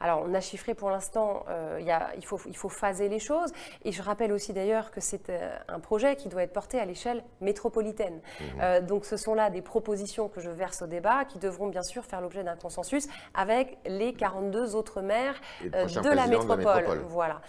Alors, 0.00 0.22
on 0.26 0.32
a 0.34 0.40
chiffré 0.40 0.74
pour 0.74 0.90
l'instant, 0.90 1.44
euh, 1.48 1.80
il, 2.16 2.24
faut, 2.24 2.40
il 2.46 2.56
faut 2.56 2.68
phaser 2.68 3.08
les 3.08 3.18
choses. 3.18 3.52
Et 3.84 3.92
je 3.92 4.02
rappelle 4.02 4.32
aussi 4.32 4.52
d'ailleurs 4.52 4.90
que 4.90 5.00
c'est 5.00 5.28
euh, 5.28 5.56
un 5.68 5.80
projet 5.80 6.16
qui 6.16 6.28
doit 6.28 6.42
être 6.42 6.52
porté 6.52 6.78
à 6.78 6.84
l'échelle 6.84 7.24
métropolitaine. 7.40 8.14
Mmh. 8.14 8.44
Euh, 8.60 8.80
donc, 8.80 9.04
ce 9.04 9.16
sont 9.16 9.34
là 9.34 9.50
des 9.50 9.62
propositions 9.62 10.28
que 10.28 10.40
je 10.40 10.50
verse 10.50 10.82
au 10.82 10.86
débat 10.86 11.24
qui 11.24 11.38
devront 11.38 11.68
bien 11.68 11.82
sûr 11.82 12.04
faire 12.04 12.20
l'objet 12.20 12.44
d'un 12.44 12.56
consensus 12.56 13.08
avec 13.34 13.78
les 13.86 14.12
42 14.14 14.76
autres 14.76 15.02
maires 15.02 15.34
de 15.64 16.14
la, 16.14 16.26
métropole. 16.26 16.84
Voilà. 17.08 17.40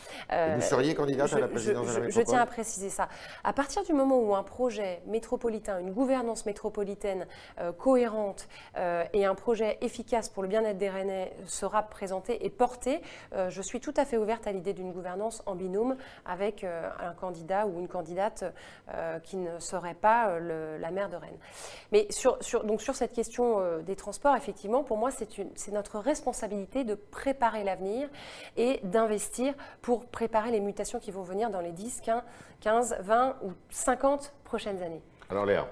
vous 0.55 0.61
seriez 0.61 0.95
candidate 0.95 1.33
à 1.33 1.39
la 1.39 1.47
présidence 1.47 1.87
de 1.87 1.93
la 1.93 1.99
métropole 1.99 2.25
Je 2.25 2.29
tiens 2.29 2.41
à 2.41 2.45
préciser 2.45 2.89
ça. 2.89 3.07
À 3.43 3.53
partir 3.53 3.83
du 3.83 3.93
moment 3.93 4.19
où 4.19 4.35
un 4.35 4.43
projet 4.43 5.01
métropolitain, 5.05 5.79
une 5.79 5.91
gouvernance 5.91 6.45
métropolitaine 6.45 7.27
cohérente 7.77 8.47
et 9.13 9.25
un 9.25 9.35
projet 9.35 9.77
efficace 9.81 10.30
pour 10.33 10.43
le 10.43 10.49
bien-être 10.49 10.77
des 10.77 10.89
Rennais 10.89 11.33
sera 11.45 11.83
présenté, 11.83 12.45
et 12.45 12.49
portée, 12.49 13.01
euh, 13.33 13.49
je 13.49 13.61
suis 13.61 13.79
tout 13.79 13.93
à 13.97 14.05
fait 14.05 14.17
ouverte 14.17 14.47
à 14.47 14.51
l'idée 14.51 14.73
d'une 14.73 14.91
gouvernance 14.91 15.43
en 15.45 15.55
binôme 15.55 15.95
avec 16.25 16.63
euh, 16.63 16.89
un 16.99 17.13
candidat 17.13 17.67
ou 17.67 17.79
une 17.79 17.87
candidate 17.87 18.43
euh, 18.93 19.19
qui 19.19 19.37
ne 19.37 19.59
serait 19.59 19.93
pas 19.93 20.39
la 20.39 20.91
maire 20.91 21.09
de 21.09 21.15
Rennes. 21.15 21.37
Mais 21.91 22.07
sur, 22.09 22.37
sur 22.41 22.95
cette 22.95 23.13
question 23.13 23.79
des 23.81 23.95
transports, 23.95 24.35
effectivement, 24.35 24.83
pour 24.83 24.97
moi, 24.97 25.09
c'est 25.11 25.71
notre 25.71 25.99
responsabilité 25.99 26.83
de 26.83 26.95
préparer 26.95 27.63
l'avenir 27.63 28.09
et 28.57 28.79
d'investir 28.83 29.53
pour 29.81 30.05
préparer 30.05 30.51
les 30.51 30.59
mutations 30.59 30.99
qui 30.99 31.11
vont 31.11 31.23
venir 31.23 31.49
dans 31.49 31.61
les 31.61 31.71
10, 31.71 32.01
15, 32.61 32.97
20 32.99 33.35
ou 33.43 33.51
50 33.69 34.33
prochaines 34.43 34.81
années. 34.81 35.01
Alors 35.29 35.45
Léa 35.45 35.67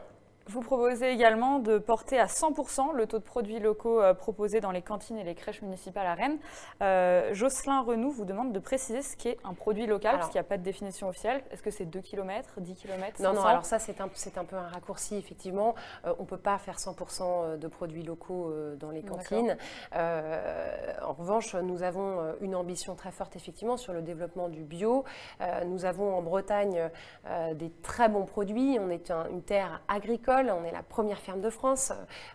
Vous 0.50 0.62
proposez 0.62 1.12
également 1.12 1.60
de 1.60 1.78
porter 1.78 2.20
à 2.20 2.26
100% 2.26 2.96
le 2.96 3.06
taux 3.06 3.20
de 3.20 3.24
produits 3.24 3.60
locaux 3.60 4.02
euh, 4.02 4.16
proposés 4.16 4.62
dans 4.62 4.72
les 4.72 4.82
cantines 4.82 5.20
et 5.20 5.24
les 5.24 5.36
crèches 5.36 5.62
municipales 5.62 6.08
à 6.08 6.16
Rennes. 6.16 6.40
Euh, 6.82 7.36
Jocelyn 7.36 7.82
Renou 7.82 8.10
vous 8.10 8.26
demande 8.26 8.52
de 8.52 8.58
préciser 8.58 9.04
ce 9.04 9.16
qu'est 9.16 9.38
un 9.44 9.54
produit 9.54 9.86
local, 9.86 10.16
parce 10.16 10.30
qu'il 10.30 10.38
n'y 10.38 10.46
a 10.46 10.50
pas 10.50 10.58
de 10.58 10.64
définition 10.64 11.08
officielle. 11.08 11.44
Est-ce 11.52 11.62
que 11.62 11.70
c'est 11.70 11.86
2 11.86 12.00
km, 12.00 12.62
10 12.62 12.74
km 12.74 13.22
Non, 13.22 13.34
non, 13.34 13.44
alors 13.44 13.64
ça, 13.64 13.78
c'est 13.78 14.02
un, 14.02 14.06
un, 14.06 14.46
peu 14.46 14.56
un 14.56 14.68
raccourci, 14.68 15.18
effectivement. 15.18 15.76
Euh, 16.08 16.16
on 16.18 16.24
ne 16.24 16.28
peut 16.28 16.38
pas 16.38 16.58
faire 16.58 16.78
100% 16.78 17.60
de 17.60 17.68
produits 17.68 18.02
locaux 18.02 18.52
dans 18.80 18.90
les 18.90 19.04
cantines. 19.04 19.56
en 19.94 21.14
revanche, 21.14 21.54
nous 21.54 21.84
avons 21.84 22.34
une 22.42 22.56
ambition 22.56 22.96
très 22.96 23.12
forte, 23.12 23.36
effectivement, 23.36 23.78
sur 23.78 23.94
le 23.94 24.02
développement 24.02 24.50
du 24.50 24.64
bio. 24.64 25.04
nous 25.68 25.86
avons 25.86 26.18
en 26.18 26.24
Bretagne 26.24 26.90
des 27.54 27.70
très 27.84 28.10
bons 28.10 28.26
produits. 28.26 28.80
On 28.82 28.90
est 28.90 29.12
une 29.30 29.44
terre 29.44 29.82
agricole 29.88 30.39
on 30.48 30.64
est 30.64 30.72
la 30.72 30.84
première 30.84 31.20
ferme 31.20 31.42
de 31.42 31.50
France. 31.50 31.92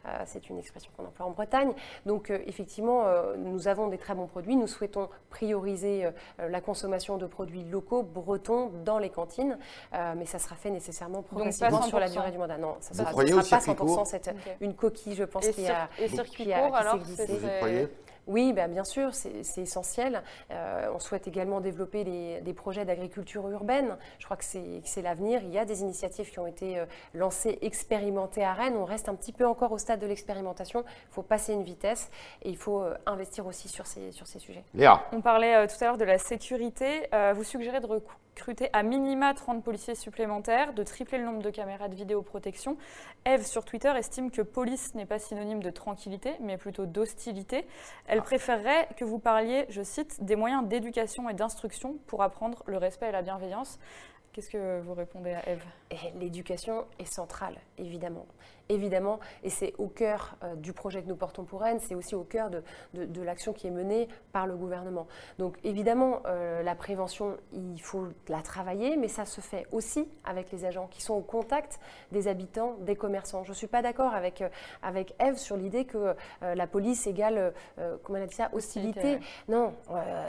Euh, 0.06 0.10
c'est 0.26 0.50
une 0.50 0.58
expression 0.58 0.90
qu'on 0.96 1.06
emploie 1.06 1.26
en 1.26 1.30
Bretagne. 1.30 1.72
Donc 2.04 2.30
euh, 2.30 2.38
effectivement, 2.46 3.06
euh, 3.06 3.36
nous 3.36 3.68
avons 3.68 3.88
des 3.88 3.98
très 3.98 4.14
bons 4.14 4.26
produits. 4.26 4.56
Nous 4.56 4.66
souhaitons 4.66 5.08
prioriser 5.30 6.08
la 6.38 6.60
consommation 6.60 7.16
de 7.16 7.26
produits 7.26 7.64
locaux, 7.64 8.02
bretons, 8.02 8.70
dans 8.84 8.98
les 8.98 9.10
cantines. 9.10 9.58
mais 9.92 10.26
ça 10.26 10.38
sera 10.38 10.54
fait 10.56 10.70
nécessairement 10.70 11.22
progressivement 11.22 11.82
sur 11.82 11.98
la 11.98 12.08
durée 12.08 12.30
du 12.30 12.38
mandat. 12.38 12.58
Non, 12.58 12.76
ça 12.80 12.90
ne 12.92 12.98
sera, 12.98 13.12
pas 13.12 13.58
100%. 13.58 14.04
C'est 14.04 14.34
une 14.60 14.74
coquille, 14.74 15.14
je 15.14 15.24
pense, 15.24 15.48
qui 15.48 15.66
a, 15.66 15.88
et 15.98 16.08
circuit 16.08 16.44
court, 16.44 16.74
alors, 16.74 16.98
oui, 18.26 18.52
ben, 18.52 18.70
bien 18.70 18.84
sûr, 18.84 19.14
c'est 19.14 19.58
essentiel. 19.58 20.22
Euh, 20.50 20.88
on 20.94 20.98
souhaite 20.98 21.28
également 21.28 21.60
développer 21.60 22.04
des 22.04 22.54
projets 22.54 22.84
d'agriculture 22.84 23.48
urbaine. 23.48 23.96
Je 24.18 24.24
crois 24.24 24.36
que 24.36 24.44
c'est 24.44 25.02
l'avenir. 25.02 25.42
Il 25.42 25.52
y 25.52 25.58
a 25.58 25.64
des 25.64 25.82
initiatives 25.82 26.30
qui 26.30 26.38
ont 26.38 26.46
été 26.46 26.78
euh, 26.78 26.86
lancées, 27.12 27.58
expérimentées 27.62 28.44
à 28.44 28.54
Rennes. 28.54 28.76
On 28.76 28.84
reste 28.84 29.08
un 29.08 29.14
petit 29.14 29.32
peu 29.32 29.46
encore 29.46 29.72
au 29.72 29.78
stade 29.78 30.00
de 30.00 30.06
l'expérimentation. 30.06 30.84
Il 31.10 31.14
faut 31.14 31.22
passer 31.22 31.52
une 31.52 31.64
vitesse 31.64 32.10
et 32.42 32.48
il 32.48 32.56
faut 32.56 32.82
euh, 32.82 32.94
investir 33.06 33.46
aussi 33.46 33.68
sur 33.68 33.86
ces, 33.86 34.10
sur 34.12 34.26
ces 34.26 34.38
sujets. 34.38 34.64
Léa. 34.74 35.04
On 35.12 35.20
parlait 35.20 35.66
tout 35.66 35.76
à 35.80 35.84
l'heure 35.84 35.98
de 35.98 36.04
la 36.04 36.18
sécurité. 36.18 37.08
vous 37.34 37.44
suggérez 37.44 37.80
de 37.80 37.86
recruter 38.34 38.68
à 38.72 38.82
minima 38.82 39.32
30 39.32 39.62
policiers 39.62 39.94
supplémentaires, 39.94 40.74
de 40.74 40.82
tripler 40.82 41.18
le 41.18 41.24
nombre 41.24 41.42
de 41.42 41.50
caméras 41.50 41.88
de 41.88 41.94
vidéoprotection. 41.94 42.76
Eve 43.24 43.46
sur 43.46 43.64
Twitter 43.64 43.92
estime 43.96 44.30
que 44.30 44.42
police 44.42 44.94
n'est 44.94 45.06
pas 45.06 45.20
synonyme 45.20 45.62
de 45.62 45.70
tranquillité, 45.70 46.34
mais 46.40 46.56
plutôt 46.56 46.84
d'hostilité. 46.84 47.64
Elle 48.06 48.22
préférerait 48.22 48.88
que 48.96 49.04
vous 49.04 49.20
parliez, 49.20 49.66
je 49.68 49.82
cite, 49.82 50.24
des 50.24 50.36
moyens 50.36 50.66
d'éducation 50.66 51.28
et 51.30 51.34
d'instruction 51.34 51.96
pour 52.06 52.22
apprendre 52.22 52.64
le 52.66 52.76
respect 52.76 53.08
et 53.08 53.12
la 53.12 53.22
bienveillance. 53.22 53.78
Qu'est-ce 54.32 54.50
que 54.50 54.80
vous 54.80 54.94
répondez 54.94 55.32
à 55.32 55.48
Eve? 55.48 55.64
L'éducation 56.16 56.86
est 56.98 57.12
centrale, 57.12 57.56
évidemment 57.78 58.26
évidemment, 58.68 59.20
et 59.42 59.50
c'est 59.50 59.74
au 59.78 59.88
cœur 59.88 60.36
euh, 60.42 60.54
du 60.54 60.72
projet 60.72 61.02
que 61.02 61.08
nous 61.08 61.16
portons 61.16 61.44
pour 61.44 61.60
Rennes, 61.60 61.80
c'est 61.80 61.94
aussi 61.94 62.14
au 62.14 62.24
cœur 62.24 62.50
de, 62.50 62.62
de, 62.94 63.22
l'action 63.22 63.52
qui 63.52 63.66
est 63.66 63.70
menée 63.70 64.08
par 64.32 64.46
le 64.46 64.56
gouvernement. 64.56 65.06
Donc 65.38 65.56
évidemment, 65.64 66.22
euh, 66.26 66.62
la 66.62 66.74
prévention, 66.74 67.36
il 67.52 67.80
faut 67.80 68.08
la 68.28 68.40
travailler, 68.42 68.96
mais 68.96 69.08
ça 69.08 69.24
se 69.24 69.40
fait 69.40 69.66
aussi 69.72 70.08
avec 70.24 70.50
les 70.52 70.64
agents 70.64 70.88
qui 70.90 71.02
sont 71.02 71.14
au 71.14 71.20
contact 71.20 71.78
des 72.12 72.28
habitants, 72.28 72.76
des 72.80 72.96
commerçants. 72.96 73.44
Je 73.44 73.50
ne 73.50 73.54
suis 73.54 73.66
pas 73.66 73.82
d'accord 73.82 74.14
avec, 74.14 74.40
euh, 74.42 74.48
avec 74.82 75.14
Eve 75.20 75.36
sur 75.36 75.56
l'idée 75.56 75.84
que 75.84 76.14
la 76.42 76.66
police 76.66 77.06
égale, 77.06 77.52
comment 78.02 78.18
elle 78.18 78.24
a 78.24 78.26
dit 78.26 78.34
ça, 78.34 78.48
hostilité. 78.52 79.18
Non, 79.48 79.74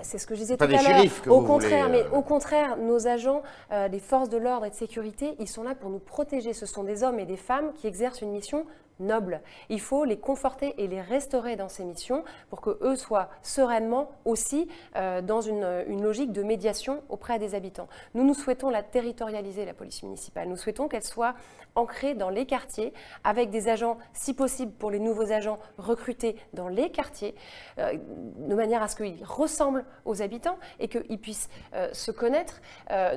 c'est 0.02 0.17
ce 0.17 0.28
que 0.28 0.36
je 0.36 0.41
disais 0.41 0.58
tout 0.58 0.63
à 0.63 0.67
l'heure. 0.67 1.06
Au 1.28 1.41
contraire, 1.41 1.89
mais 1.89 2.06
au 2.08 2.21
contraire, 2.21 2.78
nos 2.78 3.08
agents, 3.08 3.41
les 3.71 4.00
forces 4.00 4.30
de 4.30 4.38
l'ordre 4.38 4.65
et 4.65 4.69
de 4.69 4.76
sécurité, 4.76 5.36
ils 5.39 5.48
sont 5.48 5.63
là 5.63 5.76
pour 5.76 5.89
nous 5.89 6.00
protéger. 6.00 6.54
Ce 6.54 6.65
sont 6.65 6.84
des 6.84 7.04
hommes 7.04 7.19
et 7.19 7.26
des 7.26 7.38
femmes 7.38 7.74
qui 7.74 7.88
exercent 7.88 8.21
une 8.21 8.25
mission 8.26 8.66
noble. 8.99 9.41
Il 9.69 9.81
faut 9.81 10.05
les 10.05 10.17
conforter 10.17 10.73
et 10.77 10.88
les 10.88 11.01
restaurer 11.01 11.55
dans 11.55 11.69
ces 11.69 11.84
missions 11.84 12.23
pour 12.49 12.62
que 12.62 12.77
eux 12.81 12.95
soient 12.95 13.29
sereinement 13.41 14.12
aussi 14.25 14.67
euh, 14.95 15.21
dans 15.21 15.41
une, 15.41 15.65
logique 16.01 16.31
de 16.31 16.43
médiation 16.43 17.03
auprès 17.10 17.39
des 17.39 17.55
habitants. 17.55 17.88
Nous, 18.13 18.23
nous 18.23 18.34
souhaitons 18.34 18.69
la 18.69 18.84
territorialiser, 18.84 19.65
la 19.65 19.73
police 19.73 20.03
municipale. 20.03 20.47
Nous 20.47 20.58
souhaitons 20.58 20.88
qu'elle 20.88 21.03
soit 21.03 21.36
ancrée 21.75 22.13
dans 22.13 22.29
les 22.29 22.45
quartiers, 22.45 22.93
avec 23.23 23.49
des 23.49 23.67
agents, 23.67 23.97
si 24.13 24.34
possible 24.34 24.71
pour 24.71 24.91
les 24.91 24.99
nouveaux 24.99 25.31
agents, 25.31 25.60
recrutés 25.77 26.38
dans 26.53 26.69
les 26.69 26.89
quartiers, 26.89 27.36
euh, 27.79 27.93
de 28.38 28.55
manière 28.55 28.81
à 28.81 28.88
ce 28.88 28.95
qu'ils 28.95 29.23
ressemblent 29.25 29.84
aux 30.05 30.21
habitants 30.21 30.58
et 30.79 30.88
qu'ils 30.88 31.19
puissent 31.19 31.49
euh, 31.73 31.89
se 31.91 32.12
connaître. 32.12 32.62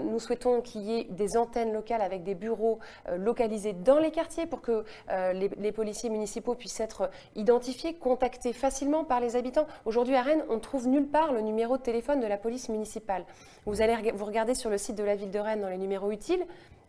Nous 0.02 0.18
souhaitons 0.18 0.60
qu'il 0.60 0.82
y 0.82 0.98
ait 0.98 1.04
des 1.04 1.36
antennes 1.36 1.72
locales 1.72 2.00
avec 2.00 2.24
des 2.24 2.34
bureaux 2.34 2.78
localisés 3.16 3.72
dans 3.72 3.98
les 3.98 4.10
quartiers 4.10 4.46
pour 4.46 4.60
que 4.60 4.84
les, 5.08 5.67
policiers 5.72 6.11
municipaux 6.11 6.54
puissent 6.54 6.81
être 6.81 7.11
identifiés, 7.37 7.94
contactés 7.94 8.52
facilement 8.52 9.04
par 9.04 9.20
les 9.20 9.37
habitants. 9.37 9.66
Aujourd'hui 9.85 10.16
à 10.16 10.22
Rennes, 10.22 10.44
on 10.48 10.54
ne 10.54 10.61
trouve 10.61 10.88
nulle 10.88 11.09
part 11.09 11.33
le 11.33 11.40
numéro 11.40 11.76
de 11.76 11.83
téléphone 11.83 12.20
de 12.20 12.26
la 12.26 12.37
police 12.37 12.68
municipale. 12.68 13.24
Vous 13.66 13.83
allez 13.83 14.12
vous 14.12 14.24
regarder 14.24 14.54
sur 14.54 14.70
le 14.70 14.78
site 14.78 14.96
de 14.96 15.04
la 15.04 15.16
ville 15.16 15.31
de 15.31 15.38
Rennes 15.38 15.61
dans 15.61 15.68
les 15.68 15.78
numéros 15.78 16.11
utiles, 16.11 16.44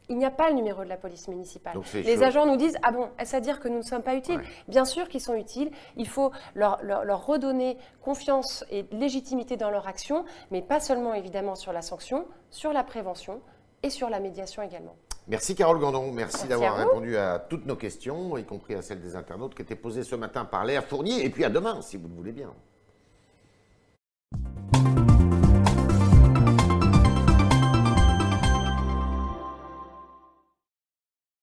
il 0.09 0.17
n'y 0.17 0.25
a 0.25 0.31
pas 0.31 0.49
le 0.49 0.55
numéro 0.55 0.83
de 0.83 0.89
la 0.89 0.97
police 0.97 1.27
municipale. 1.27 1.79
les 1.93 2.23
agents 2.23 2.47
nous 2.47 2.57
disent 2.57 2.77
Ah 2.81 2.91
bon, 2.91 3.09
est-ce 3.19 3.35
à 3.35 3.39
dire 3.39 3.59
que 3.59 3.67
nous 3.67 3.77
ne 3.77 3.83
sommes 3.83 4.01
pas 4.01 4.15
utiles 4.15 4.41
Bien 4.67 4.83
sûr 4.83 5.07
qu'ils 5.07 5.21
sont 5.21 5.35
utiles. 5.35 5.69
Il 5.97 6.07
faut 6.07 6.31
leur, 6.55 6.79
leur, 6.83 7.25
redonner 7.25 7.77
confiance 8.01 8.65
et 8.71 8.85
légitimité 8.91 9.55
dans 9.55 9.69
leur 9.69 9.87
action, 9.87 10.25
mais 10.49 10.61
pas 10.61 10.79
seulement 10.79 11.13
évidemment 11.13 11.55
sur 11.55 11.71
la 11.71 11.83
sanction, 11.83 12.25
sur 12.49 12.73
la 12.73 12.83
prévention 12.83 13.39
et 13.83 13.89
sur 13.91 14.09
la 14.09 14.19
médiation 14.19 14.63
également. 14.63 14.95
Merci 15.29 15.53
Carole 15.53 15.79
Gandon, 15.79 16.11
merci, 16.11 16.47
d'avoir 16.47 16.75
répondu 16.75 17.15
à 17.15 17.37
toutes 17.37 17.67
nos 17.67 17.75
questions, 17.75 18.35
y 18.35 18.43
compris 18.43 18.73
à 18.73 18.81
celles 18.81 18.99
des 18.99 19.15
internautes 19.15 19.53
qui 19.53 19.61
étaient 19.61 19.75
posées 19.75 20.03
ce 20.03 20.15
matin 20.15 20.43
par 20.43 20.65
Léa 20.65 20.81
Fournier, 20.81 21.23
et 21.23 21.29
puis 21.29 21.45
à 21.45 21.51
demain 21.51 21.83
si 21.83 21.97
vous 21.97 22.07
le 22.07 22.15
voulez 22.15 22.31
bien. 22.31 22.51